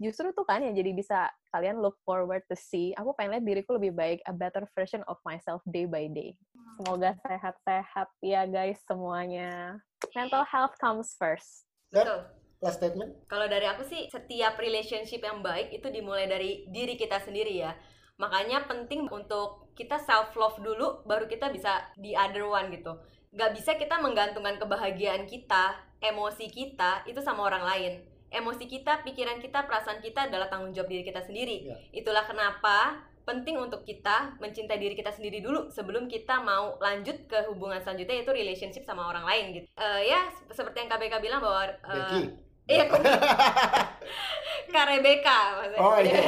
Justru 0.00 0.32
tuh 0.32 0.48
kan 0.48 0.64
yang 0.64 0.72
jadi 0.72 0.96
bisa 0.96 1.28
kalian 1.52 1.78
look 1.78 2.00
forward 2.08 2.40
to 2.48 2.56
see. 2.56 2.96
Aku 2.96 3.12
pengen 3.14 3.36
lihat 3.36 3.44
diriku 3.44 3.76
lebih 3.76 3.92
baik, 3.92 4.24
a 4.24 4.32
better 4.32 4.64
version 4.72 5.04
of 5.04 5.20
myself 5.28 5.60
day 5.68 5.84
by 5.84 6.08
day. 6.08 6.32
Semoga 6.80 7.12
sehat-sehat 7.28 8.08
ya 8.24 8.48
guys 8.48 8.80
semuanya. 8.88 9.76
Mental 10.16 10.40
health 10.48 10.72
comes 10.80 11.12
first. 11.20 11.68
Betul. 11.92 12.24
last 12.60 12.76
statement. 12.76 13.16
Kalau 13.24 13.48
dari 13.48 13.64
aku 13.64 13.88
sih 13.88 14.08
setiap 14.12 14.60
relationship 14.60 15.24
yang 15.24 15.40
baik 15.40 15.72
itu 15.72 15.88
dimulai 15.88 16.28
dari 16.28 16.68
diri 16.68 16.92
kita 16.96 17.16
sendiri 17.20 17.56
ya. 17.56 17.72
Makanya 18.20 18.68
penting 18.68 19.08
untuk 19.08 19.72
kita 19.72 19.96
self 19.96 20.36
love 20.36 20.60
dulu 20.60 21.00
baru 21.08 21.24
kita 21.24 21.48
bisa 21.48 21.80
di 21.96 22.12
other 22.12 22.44
one 22.44 22.68
gitu. 22.68 23.00
Gak 23.32 23.56
bisa 23.56 23.80
kita 23.80 23.96
menggantungkan 23.96 24.60
kebahagiaan 24.60 25.24
kita, 25.24 25.80
emosi 26.04 26.52
kita 26.52 27.08
itu 27.08 27.24
sama 27.24 27.48
orang 27.48 27.64
lain. 27.64 27.92
Emosi 28.30 28.68
kita, 28.68 29.02
pikiran 29.02 29.42
kita, 29.42 29.66
perasaan 29.66 29.98
kita 30.04 30.28
adalah 30.28 30.46
tanggung 30.52 30.70
jawab 30.76 30.92
diri 30.92 31.02
kita 31.02 31.24
sendiri. 31.24 31.66
Ya. 31.66 31.76
Itulah 31.90 32.28
kenapa 32.28 33.08
penting 33.24 33.56
untuk 33.56 33.86
kita 33.86 34.36
mencintai 34.42 34.78
diri 34.80 34.94
kita 34.98 35.14
sendiri 35.14 35.38
dulu 35.38 35.70
sebelum 35.70 36.10
kita 36.10 36.42
mau 36.42 36.76
lanjut 36.82 37.30
ke 37.30 37.46
hubungan 37.52 37.78
selanjutnya 37.78 38.20
yaitu 38.20 38.34
relationship 38.34 38.82
sama 38.82 39.06
orang 39.06 39.22
lain 39.22 39.44
gitu. 39.54 39.66
Eh, 39.78 40.00
ya 40.10 40.28
seperti 40.50 40.82
yang 40.82 40.90
KBK 40.90 41.14
bilang 41.22 41.40
bahwa 41.40 41.62
Becky. 41.78 42.49
Iya, 42.64 42.84
kok 42.86 43.00
Kak 44.70 44.86
Rebecca 44.86 45.36
maksudnya. 45.56 45.80
Oh 45.80 45.98
iya. 45.98 46.20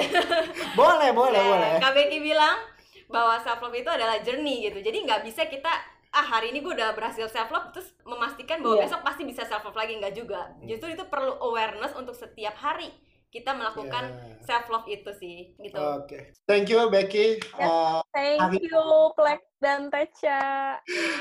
boleh, 0.73 1.11
boleh, 1.11 1.39
Ya, 1.39 1.49
boleh. 1.49 1.73
Kak 1.79 1.93
Becky 1.93 2.19
bilang 2.19 2.59
bahwa 3.07 3.39
self 3.39 3.61
love 3.61 3.73
itu 3.73 3.87
adalah 3.87 4.19
journey 4.19 4.65
gitu. 4.65 4.79
Jadi 4.79 4.99
nggak 5.01 5.23
bisa 5.23 5.47
kita 5.47 5.71
ah 6.11 6.27
hari 6.29 6.51
ini 6.51 6.61
gue 6.61 6.73
udah 6.73 6.93
berhasil 6.93 7.25
self 7.27 7.49
love 7.49 7.71
terus 7.71 7.89
memastikan 8.03 8.61
bahwa 8.61 8.77
Iya. 8.77 8.85
besok 8.85 9.01
pasti 9.01 9.23
bisa 9.23 9.43
self 9.43 9.63
love 9.63 9.77
lagi 9.77 9.95
nggak 9.95 10.13
juga. 10.13 10.51
Justru 10.61 10.91
itu 10.91 11.05
perlu 11.07 11.39
awareness 11.41 11.93
untuk 11.93 12.13
setiap 12.13 12.53
hari 12.55 12.91
kita 13.29 13.53
melakukan 13.53 14.11
Ya. 14.11 14.43
self 14.43 14.67
love 14.69 14.85
itu 14.87 15.09
sih 15.13 15.55
gitu. 15.57 15.79
Oke. 15.79 16.35
Thank 16.45 16.69
you 16.69 16.85
Becky. 16.89 17.39
Ya. 17.55 17.65
Uh, 17.65 18.01
Thank 18.11 18.41
Hari- 18.41 18.61
you, 18.61 18.83
Plek 19.15 19.41
dan 19.63 19.87
Techa. 19.87 20.75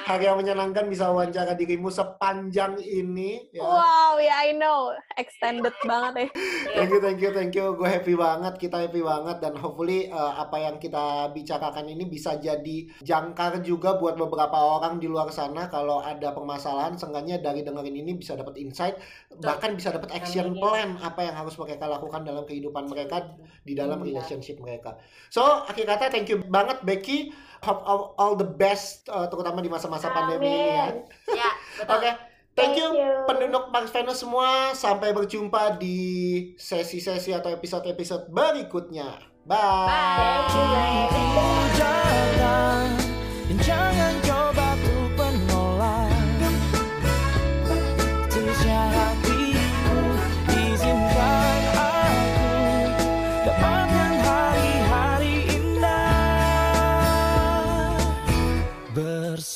hari 0.10 0.26
yang 0.26 0.42
menyenangkan 0.42 0.90
bisa 0.90 1.14
wawancara 1.14 1.54
dirimu 1.54 1.94
sepanjang 1.94 2.82
ini. 2.82 3.54
Ya. 3.54 3.62
Wow, 3.62 4.18
ya 4.18 4.42
I 4.42 4.58
know. 4.58 4.98
Extended 5.14 5.78
banget 5.86 6.26
ya. 6.26 6.28
Thank 6.74 6.90
you, 6.90 7.00
thank 7.00 7.22
you, 7.22 7.30
thank 7.30 7.54
you. 7.54 7.78
Gue 7.78 7.86
happy 7.86 8.18
banget, 8.18 8.58
kita 8.58 8.82
happy 8.82 9.06
banget 9.06 9.38
dan 9.38 9.54
hopefully 9.54 10.10
uh, 10.10 10.42
apa 10.42 10.58
yang 10.58 10.82
kita 10.82 11.30
bicarakan 11.30 11.86
ini 11.86 12.10
bisa 12.10 12.42
jadi 12.42 12.90
jangkar 13.06 13.62
juga 13.62 14.02
buat 14.02 14.18
beberapa 14.18 14.58
orang 14.58 14.98
di 14.98 15.06
luar 15.06 15.30
sana 15.30 15.70
kalau 15.70 16.02
ada 16.02 16.34
permasalahan, 16.34 16.98
seenggaknya 16.98 17.38
dari 17.38 17.62
dengerin 17.62 17.94
ini 17.94 18.18
bisa 18.18 18.34
dapat 18.34 18.58
insight, 18.58 18.98
bahkan 19.38 19.78
bisa 19.78 19.94
dapat 19.94 20.10
action 20.18 20.58
Amin. 20.58 20.58
plan 20.58 20.90
apa 20.98 21.30
yang 21.30 21.36
harus 21.38 21.54
mereka 21.62 21.86
lakukan 21.86 22.26
dalam 22.26 22.42
kehidupan 22.50 22.90
mereka 22.90 23.38
di 23.62 23.78
dalam 23.78 24.02
Iya. 24.02 24.18
relationship 24.18 24.58
mereka. 24.58 24.98
So, 25.30 25.46
akhir 25.70 25.86
kata 25.86 26.10
thank 26.10 26.26
you 26.26 26.42
banget 26.42 26.82
Becky. 26.82 27.30
Hope 27.62 27.86
all, 27.86 28.18
all 28.32 28.40
the 28.40 28.48
best 28.48 29.04
uh, 29.12 29.28
terutama 29.28 29.60
di 29.60 29.68
masa-masa 29.68 30.08
pandemi 30.16 30.48
ini 30.48 30.72
ya. 30.72 30.88
Ya, 31.36 31.52
betul. 31.84 31.92
Oke. 32.00 32.12
Thank 32.52 32.80
you 32.80 32.92
penduduk 33.28 33.72
Max 33.72 33.92
Venus 33.92 34.24
semua. 34.24 34.72
Sampai 34.76 35.12
berjumpa 35.12 35.76
di 35.80 36.00
sesi-sesi 36.56 37.36
atau 37.36 37.52
episode-episode 37.52 38.32
berikutnya. 38.32 39.20
Bye. 39.48 40.48
Jangan, 41.76 42.88
jangan 43.60 44.11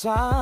side 0.06 0.35